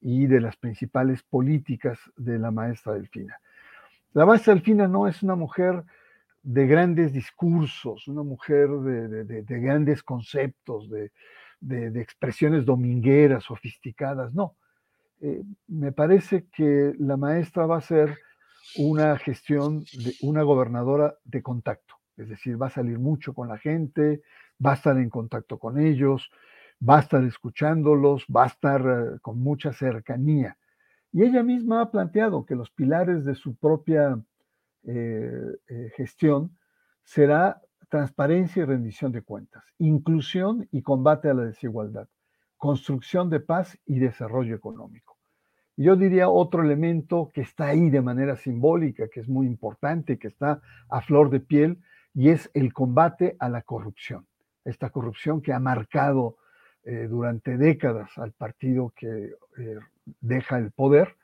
y 0.00 0.26
de 0.26 0.40
las 0.40 0.56
principales 0.56 1.22
políticas 1.22 1.98
de 2.16 2.38
la 2.38 2.50
maestra 2.50 2.94
Delfina. 2.94 3.38
La 4.12 4.26
maestra 4.26 4.54
Delfina 4.54 4.88
no 4.88 5.06
es 5.06 5.22
una 5.22 5.36
mujer 5.36 5.84
de 6.42 6.66
grandes 6.66 7.12
discursos, 7.12 8.08
una 8.08 8.22
mujer 8.22 8.68
de, 8.70 9.60
grandes 9.60 10.02
conceptos, 10.02 10.90
de, 10.90 11.10
expresiones 12.00 12.64
domingueras, 12.64 13.44
sofisticadas, 13.44 14.34
no. 14.34 14.56
Eh, 15.20 15.42
me 15.68 15.92
parece 15.92 16.46
que 16.50 16.94
la 16.98 17.18
maestra 17.18 17.66
va 17.66 17.76
a 17.76 17.82
ser 17.82 18.18
una 18.76 19.16
gestión 19.18 19.80
de 19.80 20.14
una 20.22 20.42
gobernadora 20.42 21.16
de 21.24 21.42
contacto, 21.42 21.94
es 22.16 22.28
decir, 22.28 22.60
va 22.60 22.66
a 22.66 22.70
salir 22.70 22.98
mucho 22.98 23.34
con 23.34 23.48
la 23.48 23.58
gente, 23.58 24.22
va 24.64 24.72
a 24.72 24.74
estar 24.74 24.96
en 24.96 25.10
contacto 25.10 25.58
con 25.58 25.80
ellos, 25.80 26.30
va 26.86 26.98
a 26.98 27.00
estar 27.00 27.22
escuchándolos, 27.24 28.24
va 28.34 28.44
a 28.44 28.48
estar 28.48 28.80
eh, 28.80 29.18
con 29.20 29.38
mucha 29.38 29.72
cercanía. 29.72 30.56
Y 31.12 31.22
ella 31.22 31.42
misma 31.42 31.82
ha 31.82 31.90
planteado 31.90 32.46
que 32.46 32.54
los 32.54 32.70
pilares 32.70 33.24
de 33.24 33.34
su 33.34 33.56
propia 33.56 34.20
eh, 34.84 35.56
eh, 35.68 35.92
gestión 35.96 36.56
será 37.02 37.60
transparencia 37.88 38.62
y 38.62 38.66
rendición 38.66 39.10
de 39.10 39.22
cuentas, 39.22 39.64
inclusión 39.78 40.68
y 40.70 40.82
combate 40.82 41.28
a 41.28 41.34
la 41.34 41.44
desigualdad, 41.44 42.08
construcción 42.56 43.28
de 43.30 43.40
paz 43.40 43.76
y 43.84 43.98
desarrollo 43.98 44.54
económico. 44.54 45.19
Yo 45.80 45.96
diría 45.96 46.28
otro 46.28 46.62
elemento 46.62 47.30
que 47.32 47.40
está 47.40 47.68
ahí 47.68 47.88
de 47.88 48.02
manera 48.02 48.36
simbólica, 48.36 49.08
que 49.08 49.20
es 49.20 49.28
muy 49.30 49.46
importante, 49.46 50.18
que 50.18 50.28
está 50.28 50.60
a 50.90 51.00
flor 51.00 51.30
de 51.30 51.40
piel, 51.40 51.78
y 52.12 52.28
es 52.28 52.50
el 52.52 52.74
combate 52.74 53.34
a 53.38 53.48
la 53.48 53.62
corrupción. 53.62 54.26
Esta 54.62 54.90
corrupción 54.90 55.40
que 55.40 55.54
ha 55.54 55.58
marcado 55.58 56.36
eh, 56.84 57.06
durante 57.08 57.56
décadas 57.56 58.10
al 58.18 58.32
partido 58.32 58.92
que 58.94 59.32
eh, 59.56 59.78
deja 60.20 60.58
el 60.58 60.70
poder 60.70 61.16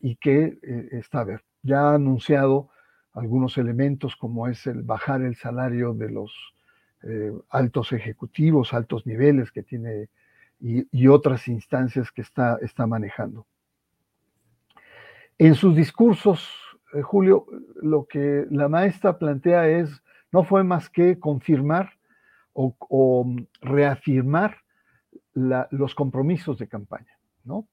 y 0.00 0.16
que 0.16 0.58
eh, 0.62 0.88
está, 0.92 1.20
a 1.20 1.24
ver, 1.24 1.44
ya 1.62 1.90
ha 1.90 1.94
anunciado 1.96 2.70
algunos 3.12 3.58
elementos 3.58 4.16
como 4.16 4.48
es 4.48 4.66
el 4.66 4.84
bajar 4.84 5.20
el 5.20 5.36
salario 5.36 5.92
de 5.92 6.10
los 6.10 6.32
altos 7.50 7.92
ejecutivos, 7.92 8.72
altos 8.72 9.06
niveles 9.06 9.52
que 9.52 9.62
tiene 9.62 10.08
y, 10.60 11.06
otras 11.08 11.46
instancias 11.46 12.10
que 12.10 12.22
está, 12.22 12.58
está 12.62 12.86
manejando. 12.86 13.46
En 15.38 15.54
sus 15.54 15.76
discursos, 15.76 16.48
Julio, 17.02 17.46
lo 17.80 18.06
que 18.06 18.46
la 18.50 18.68
maestra 18.68 19.18
plantea 19.18 19.68
es, 19.68 20.02
no 20.32 20.44
fue 20.44 20.64
más 20.64 20.90
que 20.90 21.18
confirmar 21.18 21.92
o 22.52 23.36
reafirmar 23.60 24.56
los 25.34 25.94
compromisos 25.94 26.58
de 26.58 26.68
campaña, 26.68 27.18
¿no? 27.44 27.68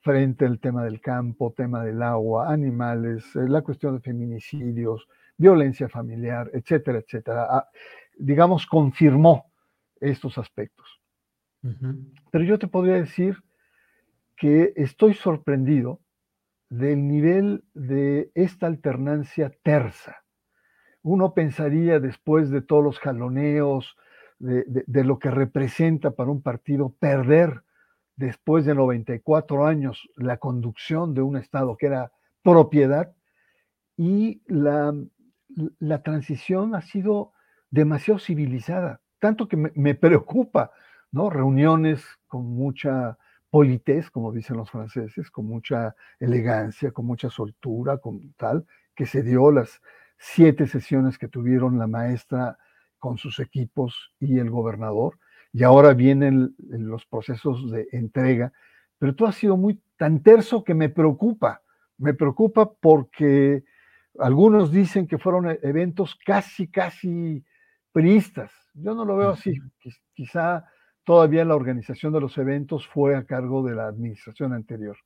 Frente 0.00 0.46
al 0.46 0.58
tema 0.58 0.84
del 0.84 1.00
campo, 1.00 1.52
tema 1.56 1.84
del 1.84 2.02
agua, 2.02 2.52
animales, 2.52 3.24
eh, 3.36 3.48
la 3.48 3.62
cuestión 3.62 3.96
de 3.96 4.00
feminicidios, 4.00 5.06
violencia 5.36 5.88
familiar, 5.88 6.50
etcétera, 6.52 6.98
etcétera. 6.98 7.46
Ah, 7.50 7.68
digamos, 8.16 8.66
confirmó 8.66 9.50
estos 10.00 10.38
aspectos. 10.38 10.86
Pero 12.30 12.44
yo 12.44 12.58
te 12.58 12.68
podría 12.68 12.94
decir 12.94 13.36
que 14.36 14.72
estoy 14.76 15.14
sorprendido 15.14 16.00
del 16.68 17.06
nivel 17.08 17.64
de 17.74 18.30
esta 18.34 18.66
alternancia 18.66 19.52
tersa. 19.62 20.24
Uno 21.02 21.32
pensaría 21.34 22.00
después 22.00 22.50
de 22.50 22.60
todos 22.60 22.84
los 22.84 22.98
jaloneos, 22.98 23.96
de, 24.38 25.04
lo 25.04 25.18
que 25.18 25.30
representa 25.30 26.12
para 26.12 26.30
un 26.30 26.42
partido 26.42 26.90
perder 26.90 27.64
después 28.16 28.64
de 28.64 28.74
94 28.74 29.66
años 29.66 30.08
la 30.16 30.36
conducción 30.36 31.14
de 31.14 31.22
un 31.22 31.36
Estado 31.36 31.76
que 31.76 31.86
era 31.86 32.12
propiedad 32.42 33.14
y 33.96 34.42
la, 34.46 34.94
la 35.78 36.02
transición 36.02 36.74
ha 36.74 36.82
sido 36.82 37.32
demasiado 37.70 38.18
civilizada, 38.18 39.00
tanto 39.18 39.48
que 39.48 39.56
me, 39.56 39.94
preocupa, 39.94 40.70
¿no? 41.10 41.30
Reuniones 41.30 42.04
con 42.26 42.46
mucha 42.46 43.18
politez, 43.50 44.10
como 44.10 44.32
dicen 44.32 44.56
los 44.56 44.70
franceses, 44.70 45.30
con 45.30 45.46
mucha 45.46 45.94
elegancia, 46.20 46.90
con 46.90 47.06
mucha 47.06 47.30
soltura, 47.30 47.98
con 47.98 48.32
tal, 48.34 48.66
que 48.94 49.06
se 49.06 49.22
dio 49.22 49.50
las 49.50 49.80
siete 50.18 50.66
sesiones 50.66 51.18
que 51.18 51.28
tuvieron 51.28 51.78
la 51.78 51.86
maestra 51.86 52.58
con 52.98 53.16
sus 53.16 53.38
equipos 53.38 54.12
y 54.18 54.38
el 54.38 54.50
gobernador, 54.50 55.18
y 55.52 55.62
ahora 55.62 55.94
vienen 55.94 56.54
los 56.58 57.06
procesos 57.06 57.70
de 57.70 57.88
entrega, 57.92 58.52
pero 58.98 59.14
todo 59.14 59.28
ha 59.28 59.32
sido 59.32 59.56
muy 59.56 59.80
tan 59.96 60.22
terso 60.22 60.64
que 60.64 60.74
me 60.74 60.88
preocupa, 60.88 61.62
me 61.96 62.14
preocupa 62.14 62.70
porque 62.72 63.64
algunos 64.18 64.70
dicen 64.70 65.06
que 65.06 65.18
fueron 65.18 65.50
e, 65.50 65.58
eventos 65.62 66.16
casi, 66.16 66.68
casi 66.68 67.44
priistas. 67.92 68.52
Yo 68.74 68.94
no 68.94 69.04
lo 69.04 69.16
veo 69.16 69.30
así, 69.30 69.54
quizá 70.14 70.64
todavía 71.08 71.42
la 71.46 71.56
organización 71.56 72.12
de 72.12 72.20
los 72.20 72.36
eventos 72.36 72.86
fue 72.86 73.16
a 73.16 73.24
cargo 73.24 73.62
de 73.62 73.74
la 73.74 73.86
administración 73.86 74.52
anterior, 74.52 74.98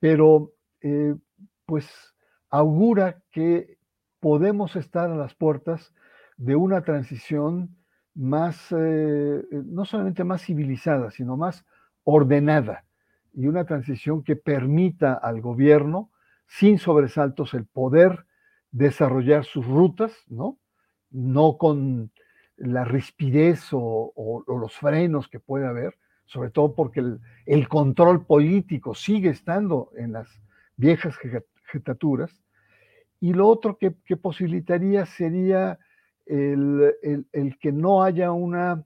pero 0.00 0.54
eh, 0.80 1.14
pues 1.66 1.88
augura 2.50 3.22
que 3.30 3.78
podemos 4.18 4.74
estar 4.74 5.08
a 5.08 5.14
las 5.14 5.36
puertas 5.36 5.94
de 6.36 6.56
una 6.56 6.82
transición 6.82 7.76
más, 8.12 8.74
eh, 8.76 9.40
no 9.52 9.84
solamente 9.84 10.24
más 10.24 10.42
civilizada, 10.42 11.12
sino 11.12 11.36
más 11.36 11.64
ordenada 12.02 12.84
y 13.32 13.46
una 13.46 13.64
transición 13.64 14.24
que 14.24 14.34
permita 14.34 15.14
al 15.14 15.40
gobierno, 15.40 16.10
sin 16.48 16.80
sobresaltos, 16.80 17.54
el 17.54 17.66
poder 17.66 18.26
desarrollar 18.72 19.44
sus 19.44 19.64
rutas, 19.64 20.12
¿no? 20.26 20.58
No 21.12 21.56
con 21.56 22.10
la 22.60 22.84
rispidez 22.84 23.68
o, 23.72 24.44
los 24.46 24.76
frenos 24.76 25.28
que 25.28 25.40
puede 25.40 25.66
haber, 25.66 25.96
sobre 26.26 26.50
todo 26.50 26.74
porque 26.74 27.02
el, 27.46 27.68
control 27.68 28.24
político 28.24 28.94
sigue 28.94 29.30
estando 29.30 29.90
en 29.96 30.12
las 30.12 30.28
viejas 30.76 31.16
jefaturas. 31.64 32.32
Y 33.20 33.32
lo 33.32 33.48
otro 33.48 33.76
que 33.76 34.16
posibilitaría 34.16 35.04
sería 35.04 35.78
el, 36.30 37.58
que 37.60 37.72
no 37.72 38.02
haya 38.02 38.32
una, 38.32 38.84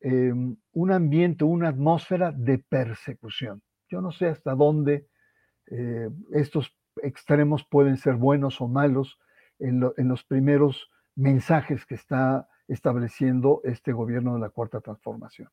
em, 0.00 0.56
un 0.72 0.92
ambiente, 0.92 1.44
una 1.44 1.68
atmósfera 1.68 2.32
de 2.32 2.58
persecución. 2.58 3.62
Yo 3.88 4.00
no 4.00 4.12
sé 4.12 4.28
hasta 4.28 4.54
dónde 4.54 5.06
eh, 5.70 6.10
estos 6.32 6.76
extremos 7.02 7.64
pueden 7.64 7.96
ser 7.96 8.14
buenos 8.14 8.60
o 8.60 8.68
malos 8.68 9.18
en, 9.58 9.80
los 9.80 10.24
primeros 10.24 10.90
mensajes 11.16 11.84
que 11.86 11.94
está 11.94 12.48
estableciendo 12.68 13.60
este 13.64 13.92
gobierno 13.92 14.34
de 14.34 14.40
la 14.40 14.50
Cuarta 14.50 14.80
Transformación. 14.80 15.48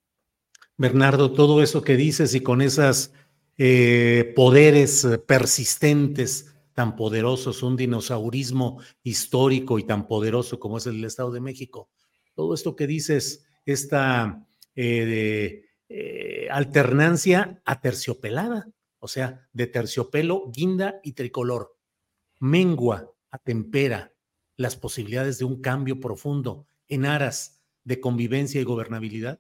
Bernardo, 0.78 1.32
todo 1.32 1.64
eso 1.64 1.82
que 1.82 1.96
dices 1.96 2.36
y 2.36 2.42
con 2.42 2.62
esos 2.62 3.14
eh, 3.58 4.34
poderes 4.36 5.08
persistentes 5.26 6.54
tan 6.74 6.98
poderosos, 6.98 7.64
un 7.64 7.78
dinosaurismo 7.78 8.82
histórico 9.02 9.80
y 9.80 9.84
tan 9.84 10.08
poderoso 10.08 10.60
como 10.60 10.78
es 10.78 10.86
el 10.86 11.04
Estado 11.06 11.32
de 11.32 11.40
México. 11.40 11.90
Todo 12.34 12.54
esto 12.54 12.76
que 12.76 12.86
dices, 12.86 13.46
esta 13.66 14.46
eh, 14.76 15.64
eh, 15.88 16.48
alternancia 16.52 17.62
aterciopelada, 17.64 18.68
o 19.00 19.08
sea, 19.08 19.48
de 19.54 19.68
terciopelo, 19.68 20.52
guinda 20.54 21.00
y 21.02 21.14
tricolor, 21.14 21.78
mengua, 22.42 23.10
atempera 23.32 24.12
las 24.58 24.76
posibilidades 24.76 25.40
de 25.40 25.46
un 25.46 25.62
cambio 25.62 26.02
profundo 26.02 26.68
en 26.90 27.06
aras 27.06 27.64
de 27.84 28.00
convivencia 28.00 28.60
y 28.62 28.64
gobernabilidad? 28.64 29.40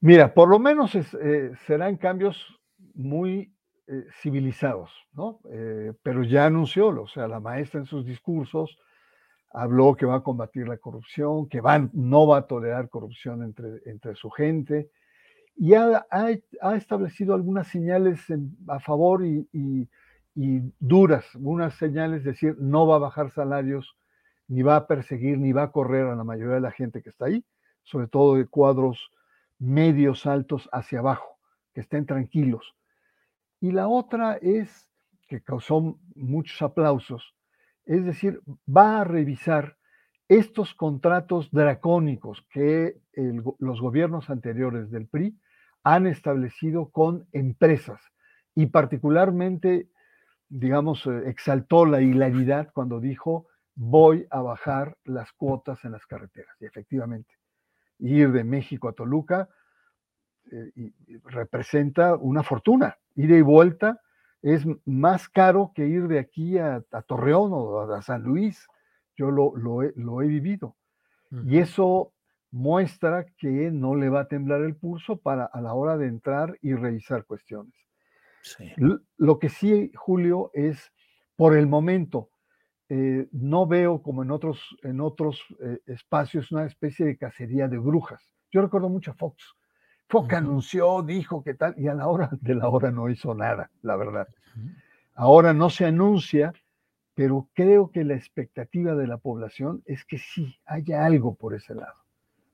Mira, 0.00 0.32
por 0.32 0.48
lo 0.48 0.58
menos 0.58 0.94
eh, 0.94 1.52
serán 1.66 1.96
cambios 1.96 2.46
muy 2.94 3.52
eh, 3.86 4.04
civilizados, 4.20 4.90
¿no? 5.12 5.40
Eh, 5.50 5.92
pero 6.02 6.22
ya 6.22 6.46
anunció, 6.46 6.88
o 6.88 7.08
sea, 7.08 7.26
la 7.26 7.40
maestra 7.40 7.80
en 7.80 7.86
sus 7.86 8.04
discursos 8.04 8.78
habló 9.50 9.94
que 9.94 10.06
va 10.06 10.16
a 10.16 10.22
combatir 10.22 10.68
la 10.68 10.76
corrupción, 10.76 11.48
que 11.48 11.60
va, 11.60 11.88
no 11.92 12.26
va 12.26 12.38
a 12.38 12.46
tolerar 12.46 12.88
corrupción 12.88 13.42
entre, 13.42 13.80
entre 13.86 14.14
su 14.14 14.30
gente, 14.30 14.90
y 15.56 15.74
ha, 15.74 16.06
ha, 16.10 16.76
establecido 16.76 17.34
algunas 17.34 17.66
señales 17.66 18.20
a 18.68 18.78
favor 18.78 19.24
y, 19.26 19.88
duras, 20.78 21.34
unas 21.34 21.74
señales, 21.74 22.18
es 22.18 22.24
decir, 22.24 22.56
no 22.60 22.86
va 22.86 22.96
a 22.96 23.00
bajar 23.00 23.32
salarios, 23.32 23.96
ni 24.48 24.62
va 24.62 24.76
a 24.76 24.86
perseguir, 24.86 25.38
ni 25.38 25.52
va 25.52 25.64
a 25.64 25.72
correr 25.72 26.06
a 26.06 26.16
la 26.16 26.24
mayoría 26.24 26.54
de 26.54 26.60
la 26.60 26.72
gente 26.72 27.02
que 27.02 27.10
está 27.10 27.26
ahí, 27.26 27.44
sobre 27.82 28.08
todo 28.08 28.36
de 28.36 28.46
cuadros 28.46 29.10
medios 29.58 30.26
altos 30.26 30.68
hacia 30.72 31.00
abajo, 31.00 31.38
que 31.74 31.80
estén 31.82 32.06
tranquilos. 32.06 32.74
Y 33.60 33.72
la 33.72 33.88
otra 33.88 34.36
es, 34.40 34.90
que 35.26 35.42
causó 35.42 35.98
muchos 36.14 36.60
aplausos, 36.62 37.34
es 37.84 38.04
decir, 38.04 38.40
va 38.68 39.00
a 39.00 39.04
revisar 39.04 39.76
estos 40.28 40.74
contratos 40.74 41.50
dracónicos 41.50 42.46
que 42.50 43.00
los 43.58 43.80
gobiernos 43.80 44.28
anteriores 44.28 44.90
del 44.90 45.06
PRI 45.06 45.38
han 45.82 46.06
establecido 46.06 46.90
con 46.90 47.26
empresas. 47.32 48.00
Y 48.54 48.66
particularmente, 48.66 49.88
digamos, 50.48 51.06
eh, 51.06 51.22
exaltó 51.26 51.86
la 51.86 52.02
hilaridad 52.02 52.70
cuando 52.74 53.00
dijo 53.00 53.46
voy 53.80 54.26
a 54.30 54.42
bajar 54.42 54.96
las 55.04 55.32
cuotas 55.32 55.84
en 55.84 55.92
las 55.92 56.04
carreteras. 56.04 56.54
Y 56.60 56.66
efectivamente, 56.66 57.32
ir 58.00 58.32
de 58.32 58.42
México 58.42 58.88
a 58.88 58.92
Toluca 58.92 59.48
eh, 60.50 60.92
representa 61.24 62.16
una 62.16 62.42
fortuna. 62.42 62.98
Ir 63.14 63.30
y 63.30 63.40
vuelta 63.40 64.00
es 64.42 64.66
más 64.84 65.28
caro 65.28 65.70
que 65.74 65.86
ir 65.86 66.08
de 66.08 66.18
aquí 66.18 66.58
a, 66.58 66.82
Torreón 67.06 67.52
o 67.52 67.80
a, 67.92 68.02
San 68.02 68.24
Luis. 68.24 68.66
Yo 69.16 69.30
lo, 69.30 69.82
he, 69.82 70.26
vivido. 70.26 70.76
Y 71.44 71.58
eso 71.58 72.12
muestra 72.50 73.26
que 73.36 73.70
no 73.70 73.94
le 73.94 74.08
va 74.08 74.22
a 74.22 74.28
temblar 74.28 74.62
el 74.62 74.74
pulso 74.74 75.18
para 75.18 75.44
a 75.44 75.60
la 75.60 75.74
hora 75.74 75.96
de 75.96 76.06
entrar 76.06 76.58
y 76.62 76.74
revisar 76.74 77.26
cuestiones. 77.26 77.74
Lo 79.16 79.38
que 79.38 79.50
sí, 79.50 79.92
Julio, 79.94 80.50
es 80.52 80.92
por 81.36 81.56
el 81.56 81.68
momento, 81.68 82.30
eh, 82.90 83.28
no 83.32 83.66
veo 83.66 84.02
como 84.02 84.22
en 84.22 84.30
otros, 84.30 84.60
en 84.82 85.00
otros 85.00 85.42
eh, 85.60 85.78
espacios 85.86 86.50
una 86.50 86.64
especie 86.64 87.04
de 87.04 87.18
cacería 87.18 87.68
de 87.68 87.78
brujas. 87.78 88.22
Yo 88.50 88.62
recuerdo 88.62 88.88
mucho 88.88 89.10
a 89.10 89.14
Fox. 89.14 89.44
Fox 90.08 90.32
anunció, 90.32 91.02
dijo 91.02 91.42
que 91.44 91.52
tal, 91.52 91.74
y 91.76 91.86
a 91.88 91.94
la 91.94 92.08
hora 92.08 92.30
de 92.40 92.54
la 92.54 92.68
hora 92.68 92.90
no 92.90 93.10
hizo 93.10 93.34
nada, 93.34 93.70
la 93.82 93.96
verdad. 93.96 94.26
Ahora 95.14 95.52
no 95.52 95.68
se 95.68 95.84
anuncia, 95.84 96.54
pero 97.14 97.48
creo 97.52 97.90
que 97.90 98.04
la 98.04 98.14
expectativa 98.14 98.94
de 98.94 99.06
la 99.06 99.18
población 99.18 99.82
es 99.84 100.06
que 100.06 100.16
sí 100.16 100.56
haya 100.64 101.04
algo 101.04 101.34
por 101.34 101.54
ese 101.54 101.74
lado, 101.74 101.96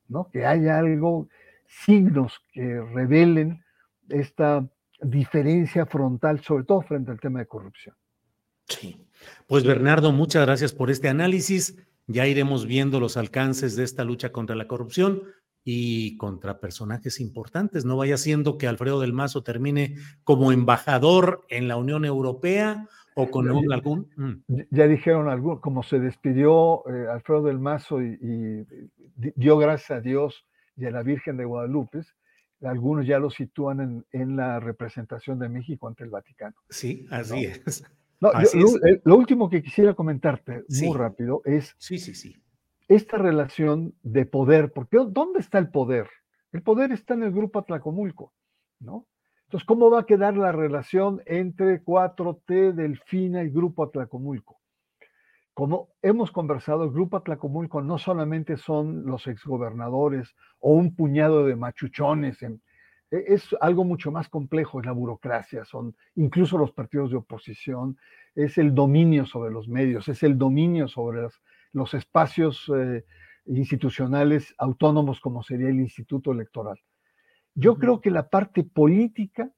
¿no? 0.09 0.29
Que 0.31 0.47
haya 0.47 0.79
algo, 0.79 1.29
signos 1.66 2.42
que 2.53 2.81
revelen 2.81 3.62
esta 4.09 4.68
diferencia 5.01 5.87
frontal, 5.87 6.40
sobre 6.40 6.64
todo 6.64 6.83
frente 6.83 7.12
al 7.12 7.20
tema 7.20 7.38
de 7.38 7.47
corrupción. 7.47 7.94
Sí. 8.66 9.04
Pues 9.47 9.65
Bernardo, 9.65 10.13
muchas 10.13 10.45
gracias 10.45 10.73
por 10.73 10.91
este 10.91 11.09
análisis. 11.09 11.77
Ya 12.07 12.27
iremos 12.27 12.67
viendo 12.67 13.01
los 13.01 13.17
alcances 13.17 13.77
de 13.77 13.85
esta 13.85 14.05
lucha 14.05 14.33
contra 14.33 14.57
la 14.57 14.67
corrupción 14.67 15.23
y 15.65 16.17
contra 16.19 16.61
personajes 16.61 17.21
importantes. 17.21 17.85
No 17.85 17.97
vaya 17.97 18.19
siendo 18.19 18.59
que 18.59 18.67
Alfredo 18.67 19.01
del 19.01 19.15
Mazo 19.15 19.43
termine 19.43 19.97
como 20.23 20.53
embajador 20.53 21.45
en 21.49 21.69
la 21.69 21.77
Unión 21.77 22.05
Europea 22.05 22.87
o 23.15 23.31
con 23.31 23.49
algún... 23.73 24.11
Mm. 24.17 24.61
Ya 24.71 24.87
dijeron 24.87 25.29
algún, 25.29 25.59
como 25.61 25.83
se 25.83 25.99
despidió 25.99 26.87
eh, 26.89 27.07
Alfredo 27.11 27.45
del 27.45 27.59
Mazo 27.59 28.03
y, 28.03 28.67
dio 29.17 29.57
gracias 29.57 29.91
a 29.93 30.01
Dios 30.01 30.45
y 30.77 30.85
a 30.87 30.91
la 30.91 31.03
Virgen 31.03 31.37
de 31.37 31.45
Guadalupe, 31.45 32.01
algunos 32.63 33.07
ya 33.07 33.19
lo 33.19 33.31
sitúan 33.31 33.81
en, 33.81 34.07
en, 34.11 34.37
la 34.37 34.59
representación 34.59 35.39
de 35.39 35.49
México 35.49 35.87
ante 35.87 36.03
el 36.03 36.11
Vaticano. 36.11 36.57
Sí, 36.69 37.07
así 37.11 37.45
es. 37.45 37.85
Eh, 38.33 39.01
lo, 39.05 39.17
último 39.17 39.51
que 39.51 39.63
quisiera 39.63 39.95
comentarte 39.95 40.65
muy 40.69 40.97
rápido 40.97 41.43
es 41.45 41.75
sí, 41.79 41.99
sí, 41.99 42.15
sí. 42.15 42.37
esta 42.89 43.19
relación 43.19 43.95
de 44.03 44.25
poder, 44.25 44.73
porque 44.73 44.99
¿dónde 45.09 45.41
está 45.41 45.59
el 45.59 45.71
poder? 45.71 46.09
El 46.53 46.63
poder 46.63 46.93
está 46.93 47.15
en 47.15 47.25
el 47.25 47.33
grupo 47.33 47.59
Atlacomulco, 47.59 48.33
¿no? 48.81 49.07
Entonces, 49.45 49.67
¿cómo 49.67 49.91
va 49.91 50.01
a 50.01 50.07
quedar 50.07 50.37
la 50.37 50.53
relación 50.53 51.23
entre 51.27 51.83
4T, 51.85 52.73
Delfina 52.73 53.43
y 53.43 53.51
Grupo 53.51 53.85
Atlacomulco? 53.85 54.61
Como 55.53 55.91
hemos 56.03 56.33
conversado, 56.33 56.85
el 56.85 56.91
Grupo 56.91 57.19
Atlacomulco 57.19 57.81
no 57.83 57.99
solamente 57.99 58.57
son 58.57 59.05
los 59.07 59.27
exgobernadores 59.27 60.35
o 60.59 60.73
un 60.73 60.97
puñado 60.97 61.45
de 61.45 61.57
machuchones 61.57 62.43
en, 62.43 62.63
es 63.27 63.55
algo 63.61 63.85
mucho 63.85 64.11
más 64.11 64.29
complejo, 64.29 64.81
es 64.81 64.87
la 64.87 64.92
burocracia, 64.92 65.64
son 65.64 65.94
incluso 66.16 66.59
los 66.59 66.72
partidos 66.72 67.11
de 67.11 67.16
oposición, 67.16 67.96
es 68.35 68.59
el 68.59 68.74
dominio 68.74 69.27
sobre 69.27 69.53
los 69.53 69.68
medios, 69.68 70.09
es 70.09 70.22
el 70.22 70.37
dominio 70.37 70.88
sobre 70.88 71.29
los, 71.72 71.94
espacios 71.94 72.70
eh, 72.77 73.05
institucionales 73.46 74.55
autónomos 74.59 75.20
como 75.20 75.42
sería 75.42 75.68
el 75.68 75.81
Instituto 75.81 76.33
Electoral. 76.33 76.79
Yo 77.55 77.77
creo 77.77 78.00
que 78.00 78.11
la 78.11 78.29
parte 78.29 78.64
política 78.64 79.50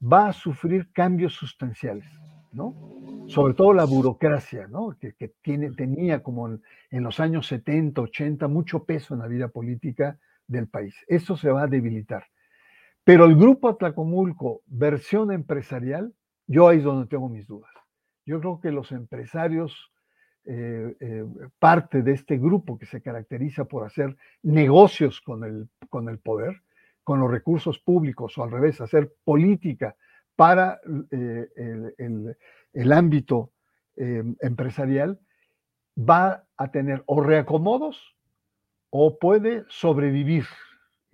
va 0.00 0.28
a 0.28 0.32
sufrir 0.32 0.90
cambios 0.92 1.34
sustanciales, 1.34 2.08
¿no? 2.52 2.74
Sobre 3.28 3.54
todo 3.54 3.72
la 3.72 3.84
burocracia, 3.84 4.66
¿no? 4.68 4.96
Que, 4.98 5.14
tiene, 5.42 5.70
tenía 5.72 6.22
como 6.22 6.48
en, 6.48 6.62
en, 6.90 7.04
los 7.04 7.20
años 7.20 7.46
70, 7.46 8.00
80 8.00 8.48
mucho 8.48 8.84
peso 8.84 9.14
en 9.14 9.20
la 9.20 9.26
vida 9.26 9.48
política 9.48 10.18
del 10.46 10.68
país. 10.68 10.94
Eso 11.06 11.36
se 11.36 11.50
va 11.50 11.62
a 11.62 11.66
debilitar. 11.68 12.24
Pero 13.06 13.26
el 13.26 13.36
grupo 13.36 13.68
Atlacomulco, 13.68 14.62
versión 14.66 15.30
empresarial, 15.30 16.12
yo 16.48 16.66
ahí 16.66 16.78
es 16.78 16.82
donde 16.82 17.06
tengo 17.06 17.28
mis 17.28 17.46
dudas. 17.46 17.70
Yo 18.24 18.40
creo 18.40 18.60
que 18.60 18.72
los 18.72 18.90
empresarios, 18.90 19.92
eh, 20.44 20.96
eh, 20.98 21.24
parte 21.60 22.02
de 22.02 22.10
este 22.10 22.36
grupo 22.36 22.76
que 22.76 22.86
se 22.86 23.00
caracteriza 23.00 23.66
por 23.66 23.86
hacer 23.86 24.16
negocios 24.42 25.20
con 25.20 25.44
el, 25.44 25.68
con 25.88 26.08
el 26.08 26.18
poder, 26.18 26.62
con 27.04 27.20
los 27.20 27.30
recursos 27.30 27.78
públicos, 27.78 28.36
o 28.38 28.42
al 28.42 28.50
revés, 28.50 28.80
hacer 28.80 29.14
política 29.22 29.94
para 30.34 30.80
eh, 31.12 31.46
el, 31.98 32.36
el, 32.72 32.92
ámbito 32.92 33.52
empresarial, 33.94 35.20
va 35.96 36.44
a 36.56 36.72
tener 36.72 37.04
o 37.06 37.20
reacomodos 37.22 38.16
o 38.90 39.16
puede 39.20 39.64
sobrevivir 39.68 40.46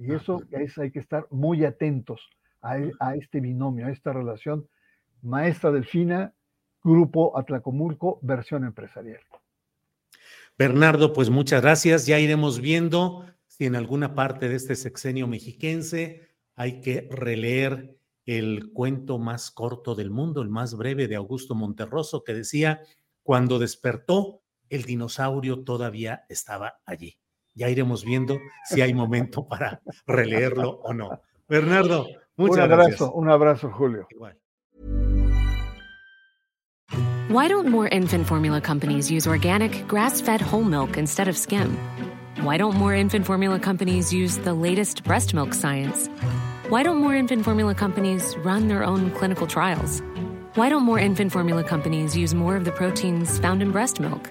y 0.03 0.12
eso 0.12 0.43
es, 0.51 0.77
hay 0.79 0.91
que 0.91 0.99
estar 0.99 1.27
muy 1.31 1.65
atentos 1.65 2.29
e, 2.65 2.93
a, 2.99 3.15
este 3.15 3.41
binomio, 3.41 3.87
a 3.87 3.91
esta 3.91 4.12
relación 4.12 4.69
maestra 5.23 5.71
delfina, 5.71 6.35
grupo 6.83 7.38
Atlacomulco, 7.38 8.19
versión 8.23 8.65
empresarial. 8.65 9.21
Bernardo, 10.59 11.12
pues 11.12 11.31
muchas 11.31 11.62
gracias. 11.62 12.07
Ya 12.07 12.19
iremos 12.19 12.61
viendo 12.61 13.25
si 13.47 13.67
en 13.67 13.77
alguna 13.77 14.15
parte 14.15 14.49
de 14.49 14.57
este 14.57 14.75
sexenio 14.75 15.29
mexiquense 15.29 16.29
hay 16.57 16.81
que 16.81 17.09
releer 17.11 17.97
el 18.27 18.73
cuento 18.73 19.19
más 19.19 19.51
corto 19.51 19.95
del 19.95 20.11
mundo, 20.11 20.43
el 20.43 20.49
más 20.49 20.77
breve 20.77 21.07
de 21.07 21.17
Augusto 21.17 21.55
Monterroso, 21.55 22.25
que 22.25 22.35
decía, 22.35 22.81
cuando 23.23 23.59
despertó, 23.59 24.43
el 24.69 24.83
dinosaurio 24.83 25.62
todavía 25.65 26.25
estaba 26.29 26.81
allí 26.87 27.22
ya 27.55 27.69
iremos 27.69 28.05
viendo 28.05 28.38
si 28.65 28.81
hay 28.81 28.95
momento 28.95 29.47
para 29.47 29.81
releerlo 30.07 30.81
o 30.83 30.93
no. 30.93 31.21
Bernardo, 31.49 32.07
muchas 32.37 32.57
un 32.57 32.73
abrazo, 32.73 32.88
gracias. 32.88 33.11
Un 33.15 33.31
abrazo, 33.31 33.71
Julio. 33.71 34.07
Igual. 34.11 34.37
Why 37.29 37.49
don't 37.49 37.69
more 37.69 37.88
infant 37.88 38.27
formula 38.27 38.61
companies 38.61 39.11
use 39.11 39.27
organic, 39.27 39.88
grass-fed 39.88 40.43
whole 40.43 40.65
milk 40.65 40.99
instead 40.99 41.29
of 41.29 41.37
skim? 41.37 41.79
Why 42.43 42.59
don't 42.59 42.77
more 42.77 42.95
infant 42.95 43.25
formula 43.25 43.59
companies 43.59 44.12
use 44.12 44.37
the 44.38 44.53
latest 44.53 45.05
breast 45.05 45.33
milk 45.33 45.55
science? 45.55 46.09
Why 46.69 46.83
don't 46.83 46.99
more 46.99 47.15
infant 47.15 47.45
formula 47.45 47.75
companies 47.75 48.37
run 48.45 48.69
their 48.69 48.85
own 48.85 49.11
clinical 49.12 49.47
trials? 49.47 50.03
Why 50.57 50.69
don't 50.69 50.83
more 50.83 50.99
infant 50.99 51.33
formula 51.33 51.65
companies 51.65 52.17
use 52.17 52.35
more 52.35 52.57
of 52.57 52.65
the 52.65 52.73
proteins 52.73 53.38
found 53.38 53.62
in 53.62 53.73
breast 53.73 54.01
milk? 54.01 54.31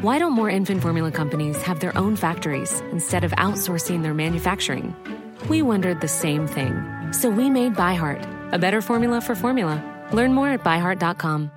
Why 0.00 0.20
don't 0.20 0.32
more 0.32 0.48
infant 0.48 0.80
formula 0.80 1.10
companies 1.10 1.60
have 1.62 1.80
their 1.80 1.96
own 1.98 2.14
factories 2.14 2.70
instead 2.92 3.24
of 3.24 3.32
outsourcing 3.32 4.04
their 4.04 4.14
manufacturing? 4.14 4.94
We 5.48 5.60
wondered 5.60 6.00
the 6.00 6.06
same 6.06 6.46
thing. 6.46 6.76
So 7.10 7.28
we 7.28 7.50
made 7.50 7.74
ByHeart, 7.74 8.52
a 8.52 8.58
better 8.60 8.80
formula 8.80 9.20
for 9.20 9.34
formula. 9.34 9.82
Learn 10.12 10.34
more 10.34 10.50
at 10.50 10.62
byheart.com. 10.62 11.50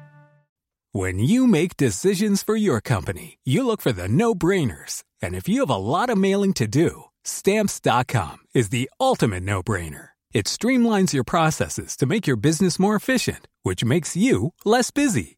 When 0.92 1.20
you 1.20 1.46
make 1.46 1.78
decisions 1.78 2.42
for 2.42 2.56
your 2.56 2.82
company, 2.82 3.38
you 3.46 3.64
look 3.64 3.80
for 3.80 3.92
the 3.92 4.08
no 4.08 4.34
brainers. 4.34 5.04
And 5.22 5.36
if 5.36 5.48
you 5.48 5.60
have 5.60 5.70
a 5.70 5.76
lot 5.76 6.10
of 6.10 6.18
mailing 6.18 6.54
to 6.54 6.66
do, 6.66 7.04
stamps.com 7.24 8.38
is 8.56 8.70
the 8.70 8.90
ultimate 9.00 9.44
no 9.44 9.62
brainer. 9.62 10.10
It 10.34 10.48
streamlines 10.48 11.14
your 11.14 11.24
processes 11.24 11.96
to 11.98 12.08
make 12.08 12.26
your 12.26 12.38
business 12.38 12.80
more 12.80 12.96
efficient, 12.96 13.48
which 13.62 13.86
makes 13.86 14.18
you 14.18 14.54
less 14.66 14.90
busy. 14.90 15.38